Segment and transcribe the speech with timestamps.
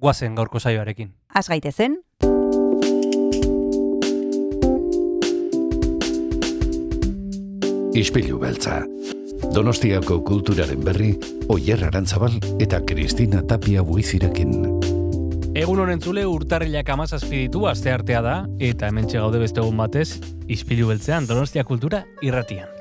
[0.00, 1.12] guazen gaurko saioarekin.
[1.34, 2.00] Az gaitezen,
[8.00, 8.84] Ispilu beltza.
[9.50, 11.10] Donostiako kulturaren berri,
[11.50, 14.54] Oyer Arantzabal eta Kristina Tapia buizirekin.
[15.58, 20.20] Egun honen zule urtarrilak amazazpi ditu aste artea da, eta hemen gaude beste egun batez,
[20.46, 22.79] izpilu beltzean Donostia Kultura irratian.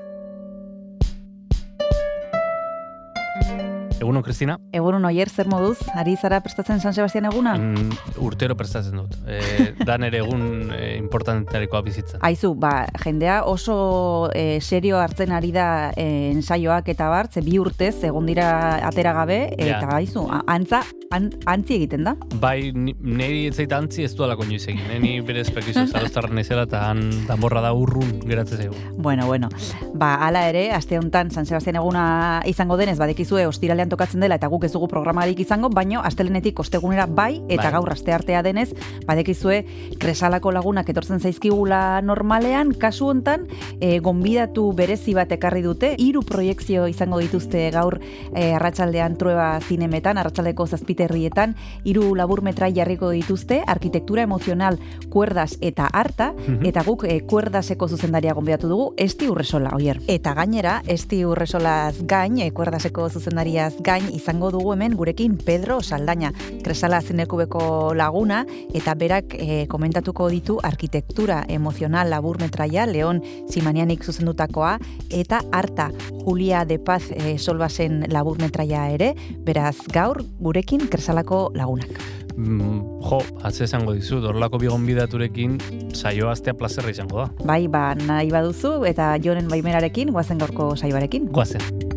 [4.00, 4.56] Egunon, Kristina?
[4.72, 7.56] egunon oier zer moduz, ari zara prestatzen San Sebastian eguna?
[7.60, 7.90] Mm,
[8.24, 9.18] urtero prestatzen dut.
[9.28, 12.22] E, dan ere egun e, importantarikoa bizitzen.
[12.24, 15.66] Aizu, ba, jendea oso e, serio hartzen ari da
[16.00, 18.48] e, ensaioak eta bart, ze bi urtez egon dira
[18.88, 19.98] atera gabe, eta Ja.
[19.98, 20.80] aizu, antza,
[21.12, 22.16] an, antzi egiten da.
[22.40, 24.88] Bai, ni- niri ez zait antzi ez dualako inoiz egin.
[24.96, 25.00] Eh?
[25.04, 28.80] Ni berez pekizu zarostarra naizela eta han danborra da urrun geratzen zaigu.
[28.96, 29.50] Bueno, bueno,
[29.94, 34.48] ba, hala ere, aste honetan San Sebastian eguna izango denez, badekizue ostiralean tokatzen dela eta
[34.48, 37.72] guk ez dugu programarik izango, baino astelenetik ostegunera bai, eta Bai.
[37.72, 38.70] gaur aste artea denez,
[39.08, 39.64] badekizue
[40.00, 43.48] kresalako lagunak etortzen zaizkigula normalean, kasu hontan,
[43.80, 48.00] e, gonbidatu berezi bat ekarri dute, hiru proiektzio izango dituzte gaur
[48.36, 54.80] e, arratsaldean trueba zinemetan, arratsaldeko zazpiterrietan, hiru labur metrai jarriko dituzte, arkitektura emozional,
[55.10, 56.66] kuerdas eta harta, Mhm.
[56.66, 60.00] eta guk e, kuerdaseko zuzendaria gonbidatu dugu, esti urresola, oier.
[60.08, 66.32] Eta gainera, esti urresolaz gain, e, kuerdaseko zuzendariaz gain, izango dugu hemen gurekin Pedro Saldaña,
[66.64, 74.78] kresala zinekubeko laguna, eta berak e, komentatuko ditu arkitektura emozional labur metraia, Leon Simanianik zuzendutakoa,
[75.10, 75.90] eta harta
[76.26, 79.14] Julia de Paz e, solbasen labur metraia ere,
[79.46, 82.00] beraz gaur gurekin kresalako lagunak.
[82.40, 85.58] Mm, jo, atze esango dizu, dorlako bigon bidaturekin
[85.92, 87.28] saio astea plazerra izango da.
[87.44, 91.28] Bai, ba, nahi baduzu, eta jonen baimerarekin, guazen gaurko saioarekin.
[91.36, 91.89] Guazen.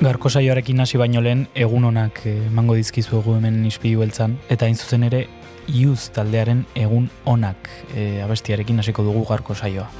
[0.00, 4.78] Garko saioarekin hasi baino lehen egun onak eh, emango dizkizuegu hemen ispilu beltzan eta hain
[4.78, 5.26] zuzen ere
[5.76, 9.90] Iuz taldearen egun onak eh, abestiarekin hasiko dugu garko saioa.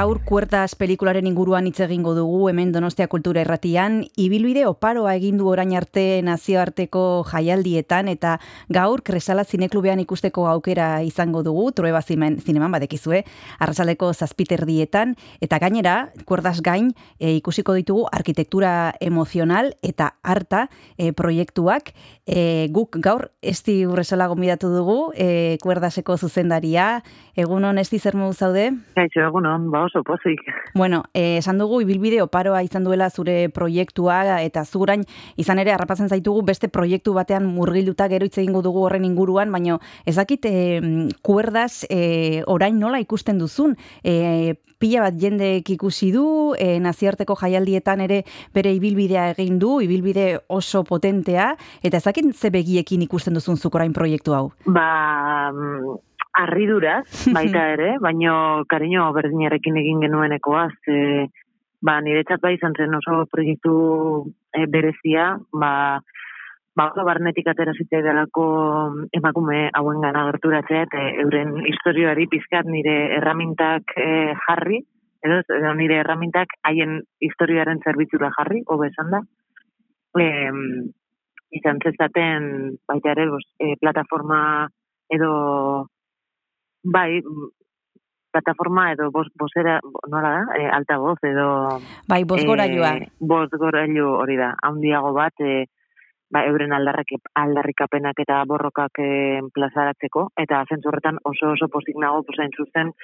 [0.00, 5.48] Gaur kuertas pelikularen inguruan hitz egingo dugu hemen Donostia Kultura Erratian, ibilbide oparoa egin du
[5.50, 8.36] orain arte nazioarteko jaialdietan eta
[8.70, 13.24] gaur Kresala Zineklubean ikusteko aukera izango dugu, Trueba Zimen zineman badekizue,
[13.58, 15.16] arrasaleko zazpiterdietan.
[15.42, 15.96] Eta gainera,
[16.30, 21.90] kuerdas gain e, ikusiko ditugu arkitektura emozional eta harta e, proiektuak.
[22.30, 27.00] E, guk gaur esti urresola gombidatu dugu, e, kuerdaseko zuzendaria,
[27.34, 28.70] egunon esti zer zaude?
[28.94, 30.40] Gaitxo, egunon, ba oso pozik.
[30.74, 35.04] Bueno, eh, esan dugu ibilbide oparoa izan duela zure proiektua eta zurain
[35.36, 39.80] izan ere harrapatzen zaitugu beste proiektu batean murgilduta gero hitz egingo dugu horren inguruan, baino
[40.06, 43.76] ezakit eh, kuerdas eh, orain nola ikusten duzun?
[44.04, 48.22] Eh, pila bat jendek ikusi du, eh, naziarteko jaialdietan ere
[48.54, 51.52] bere ibilbidea egin du, ibilbide oso potentea,
[51.82, 54.52] eta ezakit ze begiekin ikusten duzun zukorain proiektu hau?
[54.64, 55.52] Ba,
[56.32, 57.06] arriduraz,
[57.36, 61.28] baita ere, baino kariño berdinarekin egin genuenekoa, ze,
[61.82, 63.74] ba, niretzat bai izan zen oso proiektu
[64.54, 65.72] e, berezia, ba,
[66.76, 68.46] ba, oso barnetik atera delako
[69.12, 74.80] emakume hauen gana gerturatzea, eta euren historioari pizkat nire erramintak e, jarri,
[75.22, 79.22] edo, edo nire erramintak haien historioaren zerbitzura jarri, hobe esan da.
[80.18, 80.26] E,
[81.50, 83.26] izan zezaten, baita ere,
[83.58, 84.68] e, plataforma
[85.10, 85.88] edo
[86.82, 87.20] bai,
[88.30, 91.80] plataforma edo bos, bosera, nola da, e, alta voz edo...
[92.08, 92.94] Bai, bos gora joa.
[92.96, 95.66] E, bos gora hori da, handiago bat, e,
[96.30, 102.54] ba, euren aldarrak, aldarrikapenak eta borrokak e, plazaratzeko, eta zentzurretan oso oso pozik nago, posain
[102.56, 102.94] zuzen,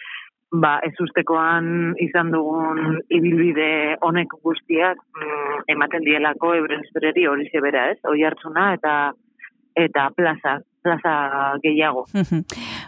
[0.52, 7.90] ba, ez ustekoan izan dugun ibilbide honek guztiak mm, ematen dielako euren historiari hori zebera,
[7.90, 7.98] ez?
[8.06, 8.96] Hoi hartzuna eta
[9.76, 12.06] eta plaza, plaza gehiago.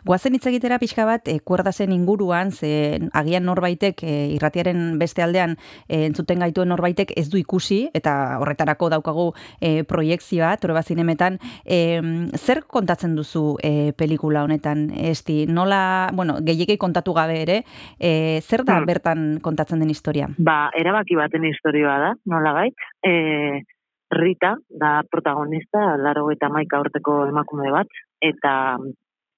[0.07, 5.57] Guazen hitz egitera pixka bat, e, kuerdazen inguruan, ze agian norbaitek, e, irratiaren beste aldean,
[5.89, 9.29] e, entzuten gaituen norbaitek ez du ikusi, eta horretarako daukagu
[9.61, 12.01] e, proiektzioa, tore zinemetan, e,
[12.37, 17.63] zer kontatzen duzu e, pelikula honetan, esti, nola, bueno, gehiagei kontatu gabe ere,
[17.99, 18.87] e, zer da hmm.
[18.87, 20.29] bertan kontatzen den historia?
[20.39, 23.65] Ba, erabaki baten historioa da, nola gait, e,
[24.11, 27.89] Rita da protagonista, laro eta maika urteko emakume bat,
[28.21, 28.79] eta,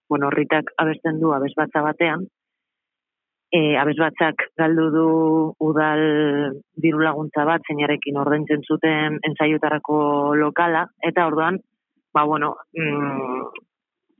[0.08, 2.22] bueno, Ritak abesten du abez batza batean,
[3.50, 5.08] e, abez batzak galdu du
[5.70, 6.02] udal
[6.78, 9.98] diru laguntza bat, zeinarekin ordentzen zuten ensaiutarako
[10.38, 11.58] lokala, eta orduan,
[12.14, 13.66] ba, bueno, mm,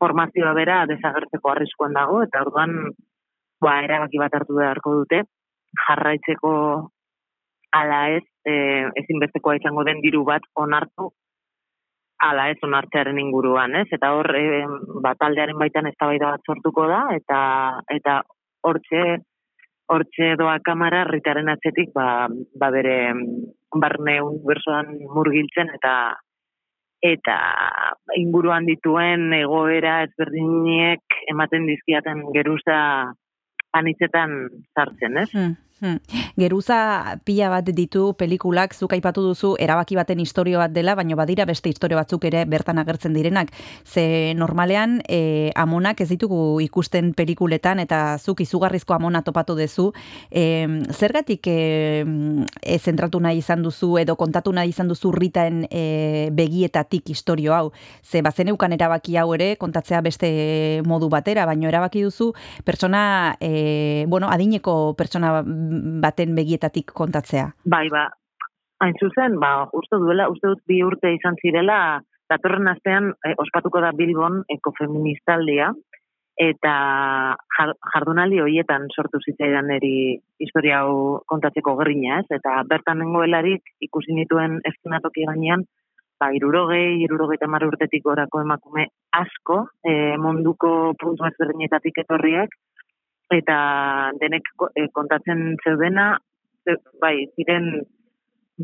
[0.02, 2.75] formazioa bera desagertzeko arriskuan dago, eta orduan,
[3.62, 5.23] ba, erabaki bat hartu beharko dute,
[5.87, 6.52] jarraitzeko
[7.72, 8.55] ala ez, e,
[9.02, 11.11] ezinbestekoa izango den diru bat onartu,
[12.20, 13.87] ala ez onartzearen inguruan, ez?
[13.97, 14.64] Eta hor, e,
[15.04, 17.40] ba, taldearen baitan ez bat sortuko da, eta
[17.97, 18.21] eta
[18.62, 19.04] hortxe,
[19.90, 23.14] hortxe doa kamara, ritaren atzetik, ba, ba bere
[23.75, 25.94] barne unibersoan murgiltzen, eta
[27.00, 27.37] eta
[28.21, 31.00] inguruan dituen egoera ezberdiniek
[31.33, 32.76] ematen dizkiaten geruza
[33.73, 34.35] anitzetan
[34.75, 35.30] sartzen, ez?
[35.33, 35.54] Hmm.
[35.80, 35.96] Hmm.
[36.37, 41.46] Geruza pila bat ditu pelikulak zuk aipatu duzu erabaki baten historio bat dela, baina badira
[41.49, 43.49] beste historio batzuk ere bertan agertzen direnak.
[43.88, 49.87] Ze normalean e, amonak ez ditugu ikusten pelikuletan eta zuk izugarrizko amona topatu duzu.
[50.30, 52.04] E, zergatik e,
[52.60, 57.72] e, zentratu nahi izan duzu edo kontatu nahi izan duzu ritaen e, begietatik historio hau.
[58.04, 62.34] Ze bazen eukan erabaki hau ere kontatzea beste modu batera, baina erabaki duzu
[62.68, 65.40] pertsona, e, bueno, adineko pertsona
[66.02, 67.50] baten begietatik kontatzea.
[67.64, 68.08] Bai, ba,
[68.80, 72.00] hain zuzen, ba, uste duela, uste dut bi urte izan zirela,
[72.30, 75.70] datorren astean e, ospatuko da Bilbon ekofeministaldia,
[76.40, 76.74] eta
[77.92, 79.94] jardunaldi horietan sortu zitzaidan eri
[80.40, 82.38] historia hau kontatzeko gerrina, ez?
[82.38, 85.66] Eta bertan nengoelarik ikusi nituen eskenatoki gainean,
[86.20, 92.56] ba, irurogei, irurogei urtetik orako emakume asko, e, munduko puntu ezberdinetatik etorriak,
[93.30, 93.56] eta
[94.20, 96.12] denek e, kontatzen zeudena,
[97.00, 97.70] bai, ziren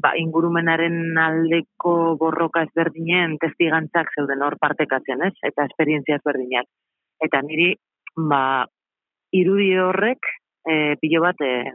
[0.02, 5.34] ba, ingurumenaren aldeko borroka ezberdinen testigantzak zeuden hor partekatzen, ez?
[5.46, 6.68] Eta esperientzia ezberdinak.
[7.24, 7.72] Eta niri,
[8.30, 8.66] ba,
[9.36, 10.32] irudi horrek,
[10.68, 11.72] e, pilo bat, e,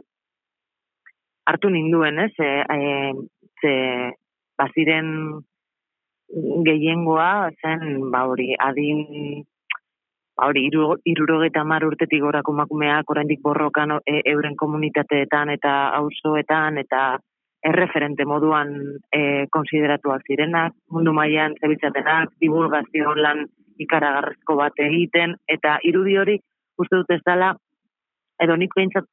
[1.50, 2.32] hartu ninduen, ez?
[2.38, 3.74] E, e, ze,
[4.58, 5.08] ba, ziren
[6.68, 9.42] gehiengoa, zen, ba, hori, adin
[10.36, 10.64] Ba, hori,
[11.12, 17.02] irurogeta mar urtetik gorako makumeak, oraindik borrokan e, euren komunitateetan eta auzoetan eta
[17.62, 18.72] erreferente moduan
[19.12, 23.44] e, konsideratuak zirenak, mundu mailan zebitzatenak, divulgazio lan
[23.78, 26.38] ikaragarrezko bat egiten, eta irudi hori
[26.80, 27.52] uste dut ez dela,
[28.42, 29.06] edo nik behintzat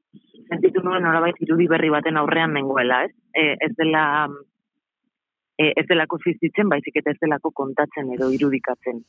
[0.50, 3.14] sentitu nuen nolabait irudi berri baten aurrean nengoela, ez?
[3.36, 4.06] E, ez dela
[5.60, 9.04] e, ez delako zizitzen, baizik eta ez delako kontatzen edo irudikatzen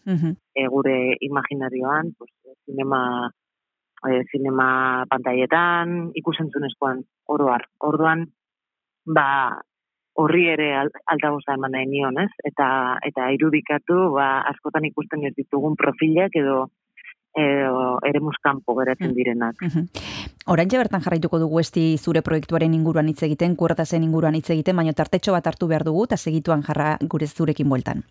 [0.55, 2.31] e, gure imaginarioan, pues,
[2.67, 3.03] zinema,
[4.09, 4.69] e, zinema
[5.11, 7.05] pantaietan, ikusentzunezkoan
[7.37, 7.67] oroar.
[7.91, 8.27] Orduan,
[9.07, 9.29] ba,
[10.21, 12.31] horri ere altaboza eman nahi nion, ez?
[12.45, 16.67] Eta, eta irudikatu, ba, askotan ikusten ez ditugun profilak edo
[17.35, 19.15] edo ere muskampo geratzen mm.
[19.15, 19.57] direnak.
[19.61, 20.79] Mm -hmm.
[20.79, 25.33] bertan jarraituko dugu esti zure proiektuaren inguruan hitz egiten, kuertazen inguruan hitz egiten, baina tartetxo
[25.33, 28.03] bat hartu behar dugu, eta segituan jarra gure zurekin bueltan.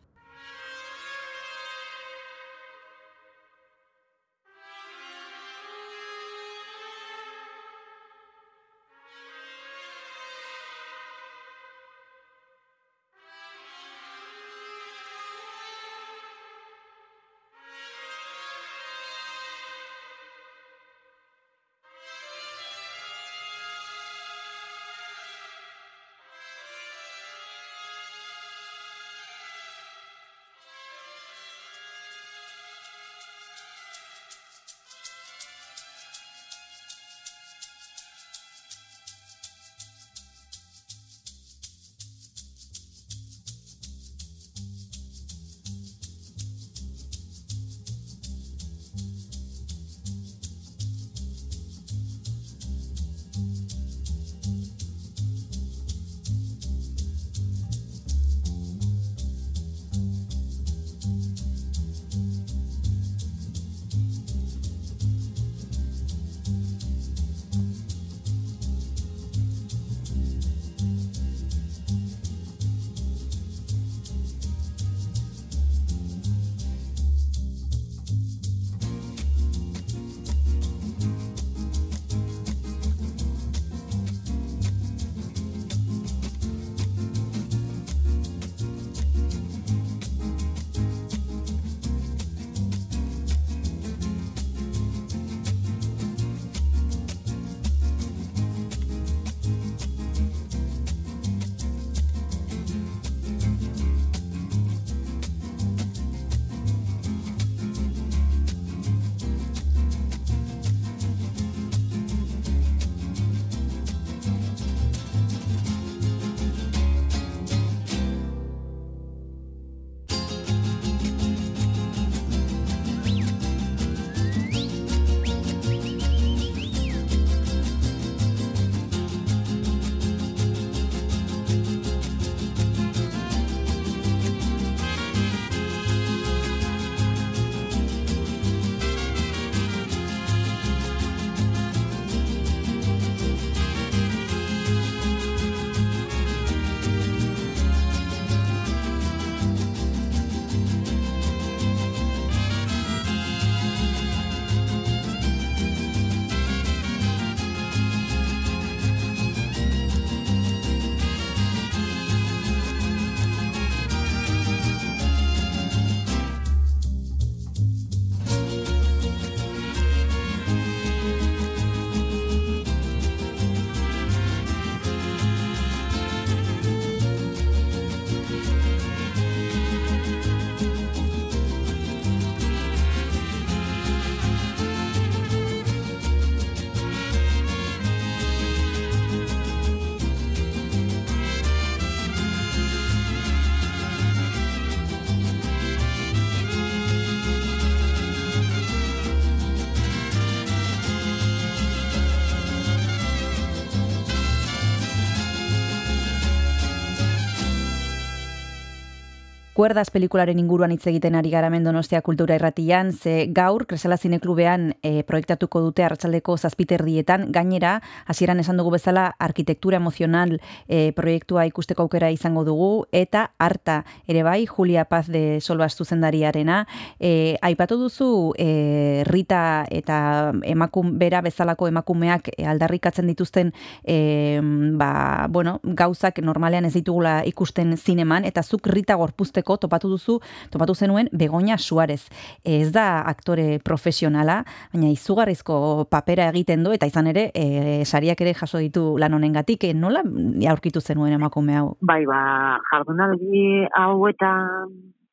[209.60, 214.78] Kuerdas pelikularen inguruan hitz egiten ari gara Donostia Kultura Irratian, ze gaur Kresala Zine Klubean
[214.82, 220.40] e, proiektatuko dute arratsaldeko zazpiterdietan, gainera, hasieran esan dugu bezala, arkitektura emozional
[220.70, 226.66] e, proiektua ikusteko aukera izango dugu, eta harta ere bai, Julia Paz de Solbaz zuzendariarena,
[226.98, 233.52] e, aipatu duzu e, Rita eta emakum, bera bezalako emakumeak aldarrikatzen dituzten
[233.84, 234.40] e,
[234.80, 240.20] ba, bueno, gauzak normalean ez ditugula ikusten zineman, eta zuk Rita gorpuzteko topatu duzu,
[240.52, 242.10] topatu zenuen Begoña Suarez.
[242.44, 248.34] Ez da aktore profesionala, baina izugarrizko papera egiten du, eta izan ere, e, sariak ere
[248.34, 250.04] jaso ditu lan honengatik, e, nola
[250.52, 251.74] aurkitu zenuen emakume hau?
[251.82, 254.32] Bai, ba, jardunaldi hau eta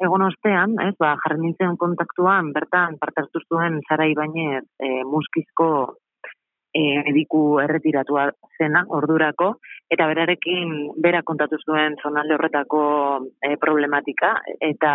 [0.02, 5.96] egon ostean, ez, ba, jarri nintzen kontaktuan, bertan, parte hartu zuen Zara Ibañez e, muskizko
[6.76, 8.28] e, mediku erretiratua
[8.58, 9.54] zena ordurako,
[9.92, 12.82] eta berarekin bera kontatu zuen zonalde horretako
[13.40, 14.92] e, problematika, eta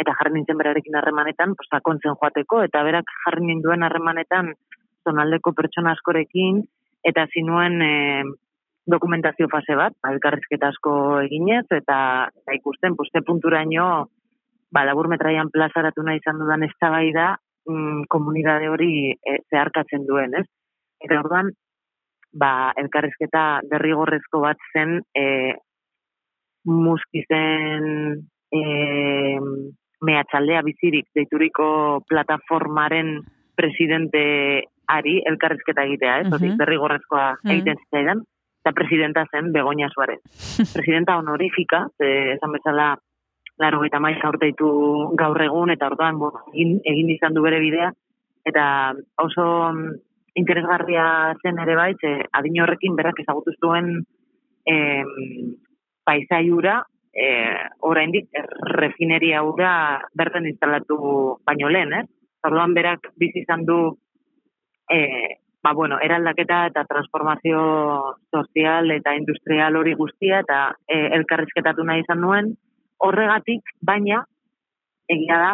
[0.00, 4.50] eta jarri nintzen berarekin harremanetan, sakontzen joateko, eta berak jarri ninduen harremanetan
[5.06, 6.64] zonaldeko pertsona askorekin,
[7.06, 7.92] eta zinuen e,
[8.90, 10.94] dokumentazio fase bat, elkarrizketa asko
[11.28, 11.98] eginez, eta,
[12.42, 13.86] eta ikusten, poste punturaino,
[14.74, 16.72] ba, labur metraian plazaratu nahi izan dudan ez
[17.14, 17.28] da,
[17.70, 20.46] mm, komunidade hori e, zeharkatzen duen, ez?
[21.04, 21.52] Eta orduan,
[22.32, 25.54] ba, elkarrizketa derrigorrezko bat zen e,
[26.64, 27.88] muskizen
[28.50, 28.62] e,
[30.04, 31.66] mehatxaldea bizirik deituriko
[32.08, 33.18] plataformaren
[33.56, 34.22] presidente
[34.90, 36.28] ari elkarrizketa egitea, ez?
[36.32, 38.22] Uh derrigorrezkoa egiten uh zitzaidan,
[38.64, 40.20] eta presidenta zen Begoña Suarez.
[40.76, 42.94] presidenta honorifika, esan bezala
[43.58, 44.68] laro eta maiz aurteitu
[45.16, 46.18] gaur egun, eta orduan
[46.52, 47.92] egin, egin izan du bere bidea,
[48.44, 48.64] eta
[49.22, 49.46] oso
[50.34, 53.90] interesgarria zen ere bai, ze adin horrekin berak ezagutu zuen
[54.66, 54.74] e,
[56.04, 56.82] paisaiura,
[57.14, 57.28] e,
[57.86, 58.28] oraindik
[58.74, 60.98] refineria hura berten instalatu
[61.46, 62.04] baino lehen, eh?
[62.44, 63.78] Orduan berak bizi izan du
[64.90, 64.98] e,
[65.64, 67.60] ba, bueno, eraldaketa eta transformazio
[68.34, 72.50] sozial eta industrial hori guztia, eta e, elkarrizketatu nahi izan nuen,
[73.00, 74.24] horregatik, baina,
[75.08, 75.52] egia da,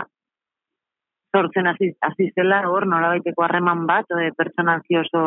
[1.37, 5.25] sortzen hasi zela hor norabaiteko harreman bat e, pertsonalki oso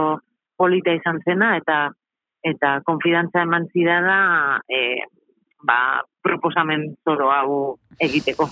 [0.58, 1.78] polita izan zena eta
[2.44, 4.18] eta konfidantza eman zidana
[4.68, 5.08] e,
[5.64, 7.54] ba, proposamen zoro hau
[8.04, 8.50] egiteko.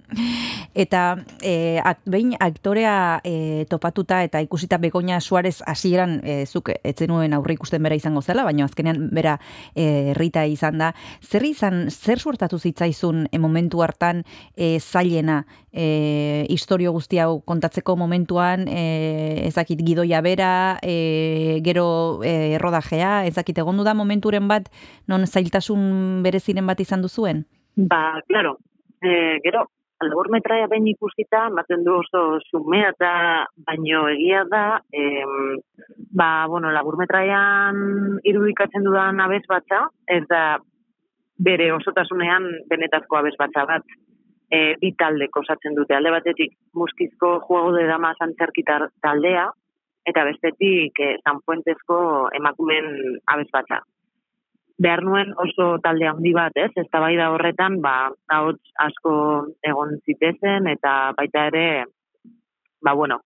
[0.74, 7.12] eta e, ak, behin aktorea e, topatuta eta ikusita Begoña Suarez hasieran e, zuk etzen
[7.12, 9.38] nuen aurre ikusten bera izango zela, baina azkenean bera
[9.74, 10.92] e, rita izan da.
[11.20, 14.24] Zer izan, zer suertatu zitzaizun e, momentu hartan
[14.56, 22.54] e, zailena e, historio guzti hau kontatzeko momentuan e, ezakit gidoia bera, e, gero e,
[22.56, 24.68] errodajea, ezakit egondu da momenturen bat
[25.08, 27.44] non zailtasun bereziren bat izan duzuen?
[27.76, 28.58] Ba, claro,
[29.00, 29.66] e, gero,
[30.02, 33.12] albor metraia bain ikusita, baten du oso sumea eta
[33.66, 35.58] baino egia da, em,
[36.10, 40.58] ba, bueno, labur metraian irudikatzen dudan abez batza, ez da
[41.38, 43.96] bere osotasunean benetazko abez batza bat,
[44.50, 49.48] e, bi talde kosatzen dute, alde batetik muskizko juego de dama zantzerkitar taldea,
[50.06, 52.02] eta bestetik e, San Fuentezko
[52.38, 52.94] emakumen
[53.32, 53.82] abez batza
[54.82, 56.70] behar nuen oso talde handi bat, ez?
[56.76, 58.52] Ez da horretan, ba, hau
[58.86, 59.12] asko
[59.62, 61.84] egon zitezen, eta baita ere,
[62.82, 63.20] ba, bueno,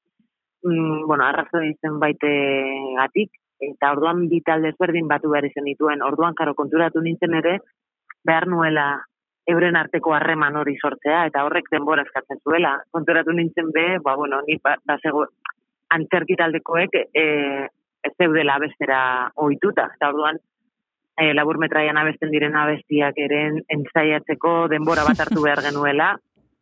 [0.62, 2.30] mm, bueno, arrazo izen baite
[2.98, 7.58] gatik, eta orduan bi talde ezberdin batu behar izan dituen, orduan karo konturatu nintzen ere,
[8.24, 8.88] behar nuela
[9.46, 12.74] euren arteko harreman hori sortzea, eta horrek denbora eskatzen zuela.
[12.92, 15.24] Konturatu nintzen be, ba, bueno, ni ba, ba zego,
[15.94, 17.24] antzerkitaldekoek e,
[18.02, 19.00] ez zeudela bestera
[19.46, 20.42] ohituta, eta orduan
[21.16, 26.14] e, labur metraian abesten diren abestiak ere entzaiatzeko denbora bat hartu behar genuela,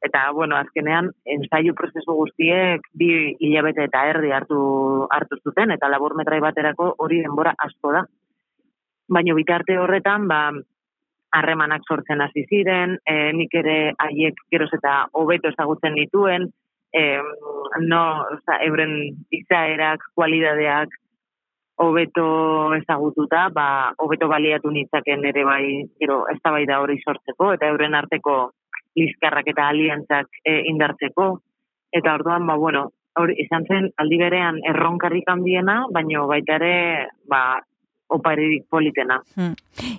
[0.04, 3.08] eta, bueno, azkenean, entzaiu prozesu guztiek bi
[3.40, 4.58] hilabete eta erdi hartu,
[5.16, 8.04] hartu zuten, eta labur metrai baterako hori denbora asko da.
[9.16, 10.40] Baina bitarte horretan, ba,
[11.34, 16.50] harremanak sortzen hasi ziren, e, nik ere haiek geroz eta hobeto ezagutzen dituen,
[16.94, 17.02] e,
[17.88, 18.04] no,
[18.36, 18.94] oza, euren
[19.34, 20.94] izaerak, kualidadeak,
[21.76, 25.64] hobeto ezagututa, ba, hobeto baliatu nitzaken ere bai,
[26.00, 28.36] gero, ez da bai da hori sortzeko, eta euren arteko
[28.94, 31.28] lizkarrak eta aliantzak e, indartzeko,
[31.94, 36.74] eta orduan, ba, bueno, hori izan zen aldi berean erronkarrik handiena, baino baita ere,
[37.30, 37.60] ba,
[38.08, 39.20] oparirik politena.
[39.34, 39.54] Hmm.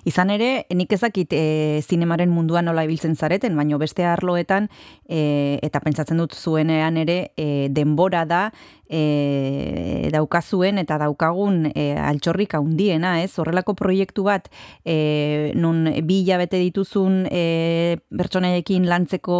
[0.06, 1.42] Izan ere, nik ezakit e,
[1.82, 4.68] zinemaren munduan nola ibiltzen zareten, baino beste arloetan,
[5.08, 8.42] e, eta pentsatzen dut zuenean ere, e, denbora da,
[8.88, 13.34] e, daukazuen eta daukagun e, altxorrik handiena, ez?
[13.42, 14.48] Horrelako proiektu bat,
[14.84, 19.38] e, nun bi hilabete dituzun e, pertsonaiekin lantzeko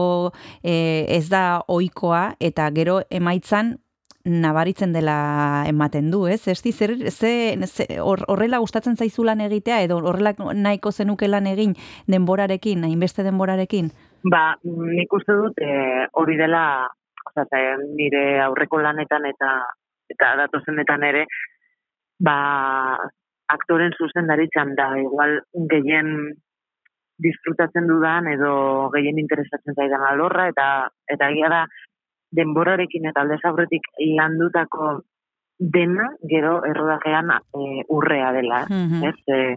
[0.62, 3.76] e, ez da ohikoa eta gero emaitzan
[4.26, 6.48] nabaritzen dela ematen du, ez?
[6.50, 11.74] Esti zer ze horrela gustatzen zaizu lan egitea edo horrela nahiko zenuke lan egin
[12.10, 13.90] denborarekin, hainbeste denborarekin?
[14.26, 16.88] Ba, nik uste dut e, hori dela,
[17.30, 19.52] osea, nire aurreko lanetan eta
[20.10, 21.26] eta datozenetan ere,
[22.22, 22.36] ba,
[23.50, 26.34] aktoren zuzendaritzan da, igual gehien
[27.22, 30.66] disfrutatzen dudan edo gehien interesatzen zaidan alorra eta
[31.08, 31.62] eta egia da
[32.34, 33.86] denborarekin eta alde zabretik
[34.16, 35.00] landutako
[35.58, 38.64] dena gero errodajean e, urrea dela.
[38.68, 39.56] Mm ez, e,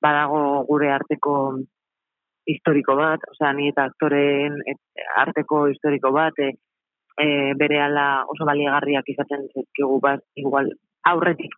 [0.00, 1.34] badago gure arteko
[2.48, 4.60] historiko bat, osea, ni eta aktoren
[5.22, 6.54] arteko historiko bat, e,
[7.20, 7.26] e,
[7.58, 10.70] bere ala oso baliagarriak izaten zezkigu bat, igual,
[11.10, 11.52] aurretik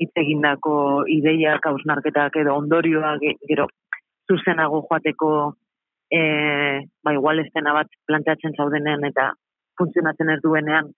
[0.00, 3.66] hitz egindako ideiak, hausnarketak edo ondorioak gero
[4.30, 5.30] zuzenago joateko
[6.10, 6.20] e,
[7.04, 9.30] ba, igual estena bat planteatzen zaudenean eta
[9.80, 10.90] funtzionatzen ez duenean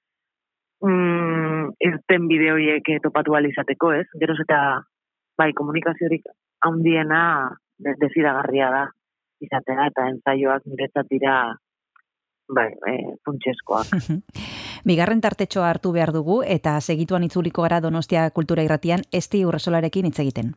[0.83, 4.07] mm, irten bideoiek topatu alizateko, ez?
[4.21, 4.61] Gero eta
[5.39, 6.27] bai, komunikaziorik
[6.67, 7.23] handiena
[7.83, 8.87] desiragarria da
[9.43, 11.37] izatea eta ensaioak niretzat dira
[12.53, 13.95] bai, e, funtsezkoak.
[14.89, 20.19] Bigarren tartetxoa hartu behar dugu eta segituan itzuliko gara Donostia Kultura Irratian esti urresolarekin hitz
[20.27, 20.55] egiten.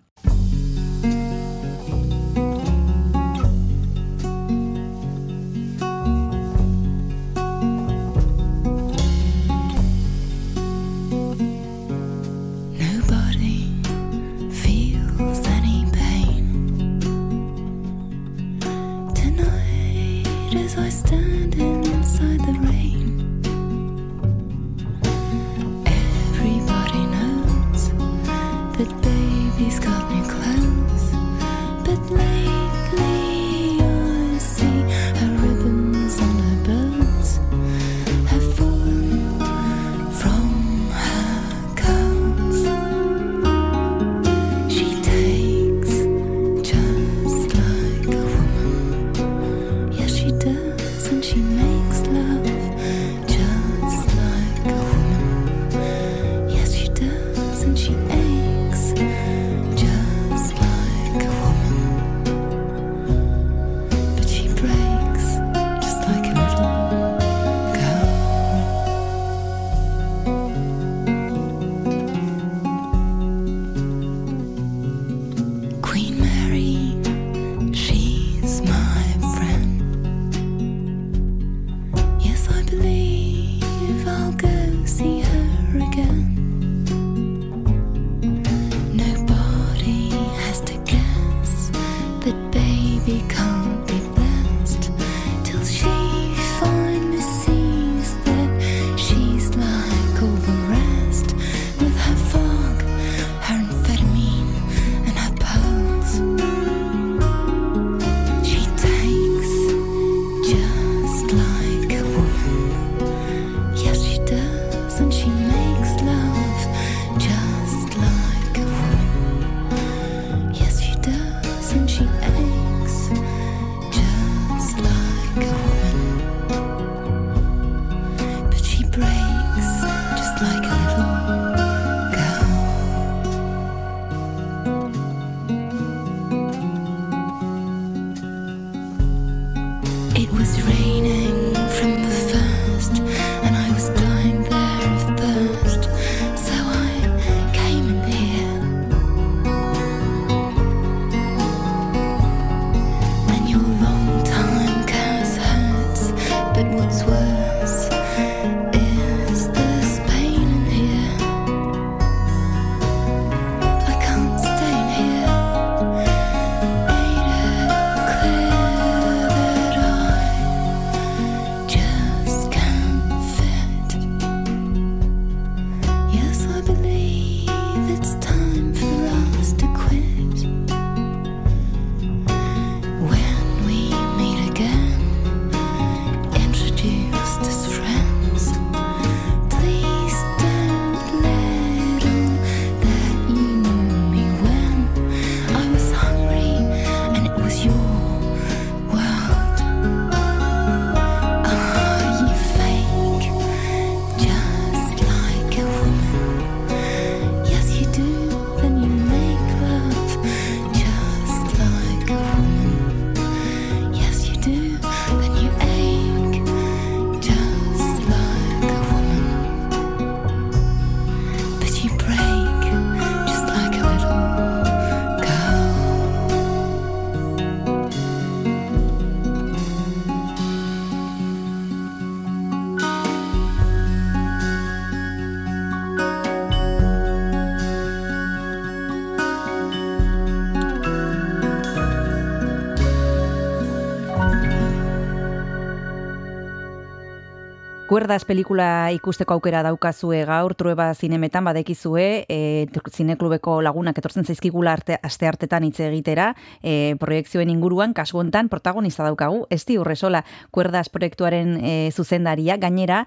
[247.96, 254.98] Kuerdaz pelikula ikusteko aukera daukazue gaur, trueba zinemetan badekizue, e, zineklubeko lagunak etortzen zaizkigula arte,
[255.00, 256.26] aste hartetan hitz egitera,
[256.60, 263.06] e, proiektzioen inguruan, kasu hontan protagonista daukagu, esti urresola, kuerdaz proiektuaren e, zuzendaria, gainera,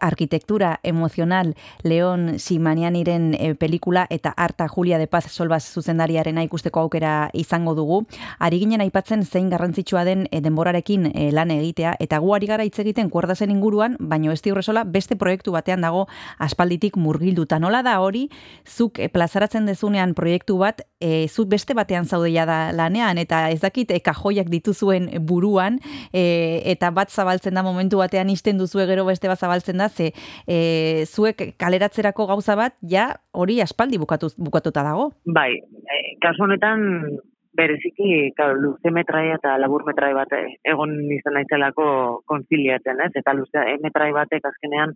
[0.00, 7.30] arkitektura emozional Leon Simanianiren e, pelikula eta Arta Julia de Paz Solbaz zuzendariaren ikusteko aukera
[7.32, 8.02] izango dugu.
[8.40, 12.66] Ari ginen aipatzen zein garrantzitsua den e, denborarekin e, lan egitea, eta gu ari gara
[12.66, 16.06] hitz egiten kuerdazen inguruan, baino ez diurresola beste proiektu batean dago
[16.38, 17.58] aspalditik murgilduta.
[17.60, 18.26] Nola da hori,
[18.66, 23.60] zuk e, plazaratzen dezunean proiektu bat, e, zuk beste batean zaudeia da lanean, eta ez
[23.62, 25.80] dakit e, kajoiak dituzuen buruan,
[26.12, 30.12] e, eta bat zabaltzen da momentu batean isten duzu gero beste bat zabaltzen da, ze
[30.46, 35.10] e, zuek kaleratzerako gauza bat, ja hori aspaldi bukatu, bukatuta dago?
[35.24, 37.20] Bai, e, kasu honetan
[37.56, 41.86] bereziki, claro, luze metraia eta labur metrai bat egon izan naizelako
[42.30, 43.10] konziliatzen, ez?
[43.22, 44.94] Eta luze e, metrai batek azkenean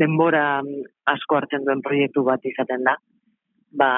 [0.00, 2.96] denbora mm, asko hartzen duen proiektu bat izaten da.
[3.74, 3.90] Ba,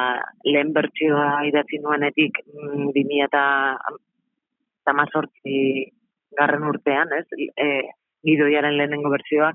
[0.47, 3.45] lehen bertsioa idatzi nuenetik mm, bimia eta
[4.87, 5.59] tamazortzi
[6.39, 7.27] garren urtean, ez?
[7.59, 7.69] E,
[8.27, 9.51] gidoiaren lehenengo bertsioa,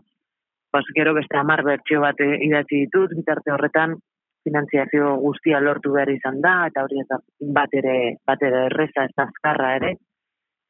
[0.71, 3.97] pas, gero beste amar bertsio bat idatzi ditut, bitarte horretan,
[4.43, 7.19] finantziazio guztia lortu behar izan da, eta hori eta
[7.57, 9.91] bat ere, bat ere erreza ez azkarra ere,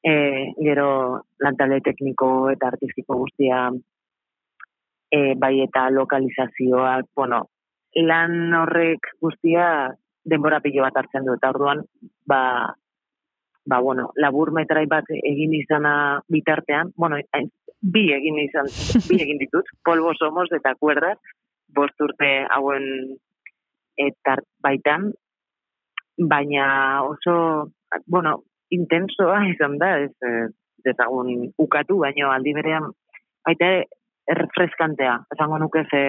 [0.04, 0.14] e,
[0.60, 0.90] gero
[1.40, 3.70] lantale tekniko eta artistiko guztia
[5.12, 7.46] e, bai eta lokalizazioak, bueno,
[7.96, 9.66] lan horrek guztia
[10.24, 11.84] denbora pilo bat hartzen du, eta orduan,
[12.28, 12.44] ba,
[13.66, 15.96] ba, bueno, labur metrai bat egin izana
[16.30, 17.20] bitartean, bueno,
[17.82, 18.70] bi egin izan,
[19.08, 21.18] bi egin ditut, polvo somos eta kuerdas,
[21.76, 23.18] bost urte hauen
[23.98, 25.12] eta baitan,
[26.18, 27.72] baina oso,
[28.08, 30.14] bueno, intensoa izan da, ez,
[30.86, 32.90] dezagun ukatu, baina aldi berean,
[33.46, 33.72] baita
[34.32, 36.04] errefreskantea, esango nuke ze,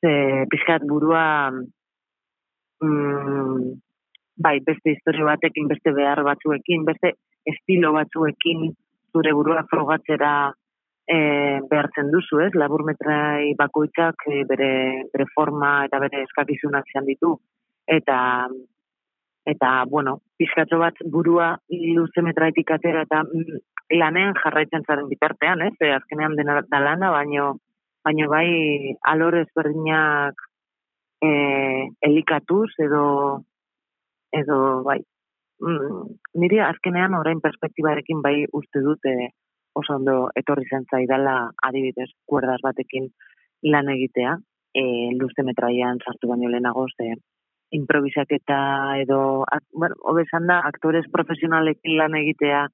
[0.00, 0.12] ze
[0.52, 1.50] pizkat burua,
[2.84, 3.72] mm,
[4.36, 7.14] bai, beste historio batekin, beste behar batzuekin, beste
[7.46, 8.70] estilo batzuekin,
[9.12, 10.52] zure burua frogatzera
[11.06, 11.18] e,
[11.70, 12.52] behartzen duzu, ez?
[12.58, 14.70] Laburmetrai bakoitzak e, bere,
[15.12, 17.36] bere forma eta bere eskakizunak izan ditu.
[17.86, 18.18] Eta,
[19.46, 23.62] eta bueno, pizkatzo bat burua luze metraitik atera eta mm,
[24.00, 25.74] lanean jarraitzen zaren bitartean, ez?
[25.80, 27.52] E, azkenean dena da lana, baino,
[28.04, 30.42] baino bai alorez berdinak
[31.22, 31.30] e,
[32.02, 33.04] elikatuz edo
[34.34, 34.98] edo bai.
[35.62, 39.30] Mm, niri azkenean orain perspektibarekin bai uste dute
[39.80, 41.36] oso ondo etorri zen zaidala
[41.68, 43.10] adibidez kuerdas batekin
[43.72, 44.36] lan egitea,
[44.80, 44.82] e,
[45.20, 47.14] luze metraian sartu baino lehenago ze
[47.76, 48.58] improvisaketa
[49.02, 52.66] edo, bueno, obesan da, aktores profesionalekin lan egitea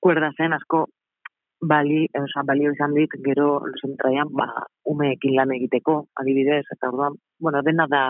[0.00, 0.86] kuerda zen asko
[1.60, 4.48] bali, oza, balio izan dit, gero luze metraian, ba,
[4.92, 8.04] umeekin lan egiteko, adibidez, eta orduan, bueno, dena da,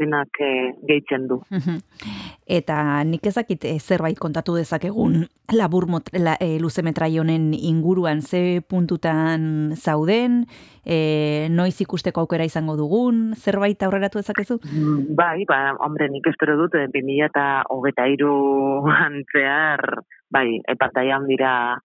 [0.00, 0.52] denak e,
[0.88, 1.40] gehitzen du.
[2.44, 5.24] Eta nik ezakit e, zerbait kontatu dezakegun
[5.58, 10.44] labur mot, la, e, luze honen inguruan ze puntutan zauden,
[10.84, 14.60] e, noiz ikusteko aukera izango dugun, zerbait aurreratu dezakezu?
[14.60, 21.80] Mm, bai, ba, hombre, nik espero dut, 2000 eta hogeta iru antzear, bai, epataian dira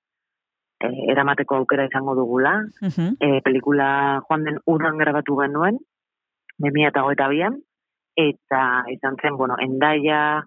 [0.83, 2.65] e, eramateko aukera izango dugula.
[2.81, 5.79] Uh e, pelikula joan den udan grabatu genuen,
[6.59, 7.61] 2000 eta bian,
[8.19, 10.41] eta izan zen, bueno, endaia,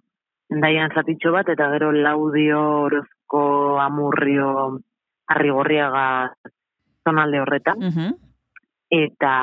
[0.53, 3.45] endaian zatitxo bat, eta gero laudio, orozko,
[3.81, 4.51] amurrio,
[5.33, 6.05] arrigorriaga
[7.07, 7.87] zonalde horretan.
[8.93, 9.35] Eta,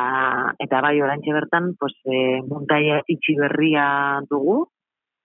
[0.61, 3.87] eta bai, orantxe bertan, pues, e, muntaia itxi berria
[4.29, 4.59] dugu,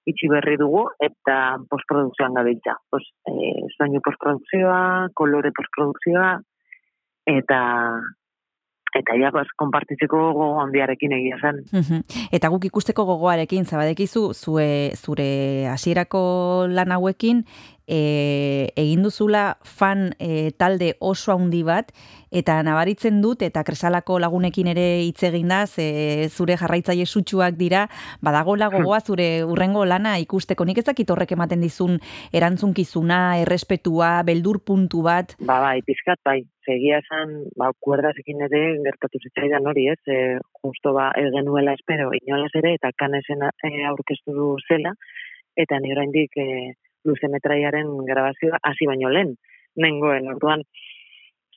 [0.08, 2.78] itxi berri dugu, eta postprodukzioan gabiltza.
[2.88, 3.34] Pues, e,
[3.76, 6.30] soinu postprodukzioa, kolore postprodukzioa,
[7.36, 7.60] eta,
[8.94, 11.62] eta ja konpartitzeko gogo handiarekin egia zen.
[12.32, 17.44] Eta guk ikusteko gogoarekin zabadekizu zure zure hasierako lan hauekin
[17.86, 21.92] e, egin duzula fan e, talde oso handi bat
[22.34, 27.86] eta nabaritzen dut eta kresalako lagunekin ere hitz egin da ze zure jarraitzaile sutsuak dira
[28.22, 30.64] badago lagoa zure urrengo lana ikusteko.
[30.64, 32.00] Nik ezakit horrek ematen dizun
[32.32, 35.36] erantzunkizuna errespetua beldur puntu bat.
[35.38, 36.40] Ba bai pizkat bai.
[36.64, 40.00] Segia esan ba kuerdasekin ere gertatu zitzaidan hori ez?
[40.08, 44.94] E, justo ba ez genuela espero inolas ere eta kanesen e, aurkeztu du zela.
[45.54, 46.72] Eta ni oraindik e,
[47.04, 49.34] luze metraiaren grabazioa hasi baino lehen,
[49.76, 50.62] nengoen, orduan,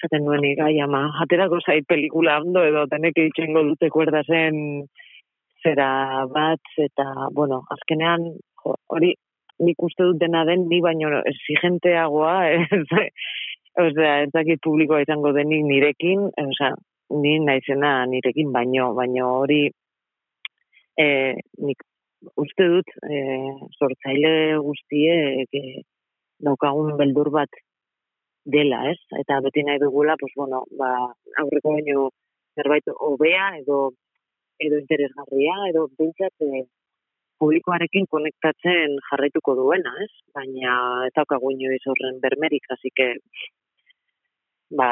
[0.02, 4.60] zaten duen igai, ama, aterako zait pelikula ondo edo teneke itxengo dute kuerda zen
[5.64, 8.28] zera bat, eta, bueno, azkenean,
[8.94, 9.14] hori,
[9.66, 12.84] nik uste dut dena den, ni baino exigenteagoa, ez,
[13.78, 16.72] Osea, ez dakit publikoa izango denik nirekin, osea,
[17.22, 19.68] ni naizena nirekin baino, baino hori
[20.98, 21.06] e,
[21.62, 21.86] nik
[22.36, 23.20] uste dut e,
[23.80, 25.62] sortzaile guztie e,
[26.44, 27.60] daukagun beldur bat
[28.46, 29.00] dela, ez?
[29.22, 30.92] Eta beti nahi dugula, pues bueno, ba,
[31.44, 32.10] aurreko baino
[32.56, 33.92] zerbait hobea edo
[34.60, 36.64] edo interesgarria edo bintzat e,
[37.38, 40.12] publikoarekin konektatzen jarraituko duena, ez?
[40.34, 40.74] Baina
[41.06, 43.12] ez daukagu inoiz horren bermerik, hasi que
[44.80, 44.90] ba,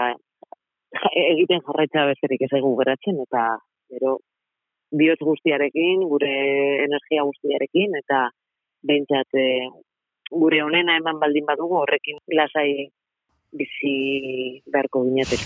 [1.34, 3.48] egiten jarraitza bezerik ez egu geratzen, eta
[3.92, 4.20] gero
[4.92, 6.34] bihotz guztiarekin, gure
[6.86, 8.30] energia guztiarekin, eta
[8.86, 9.48] behintzat e,
[10.32, 12.90] gure honena eman baldin badugu horrekin lasai
[13.56, 15.40] bizi beharko ginetek.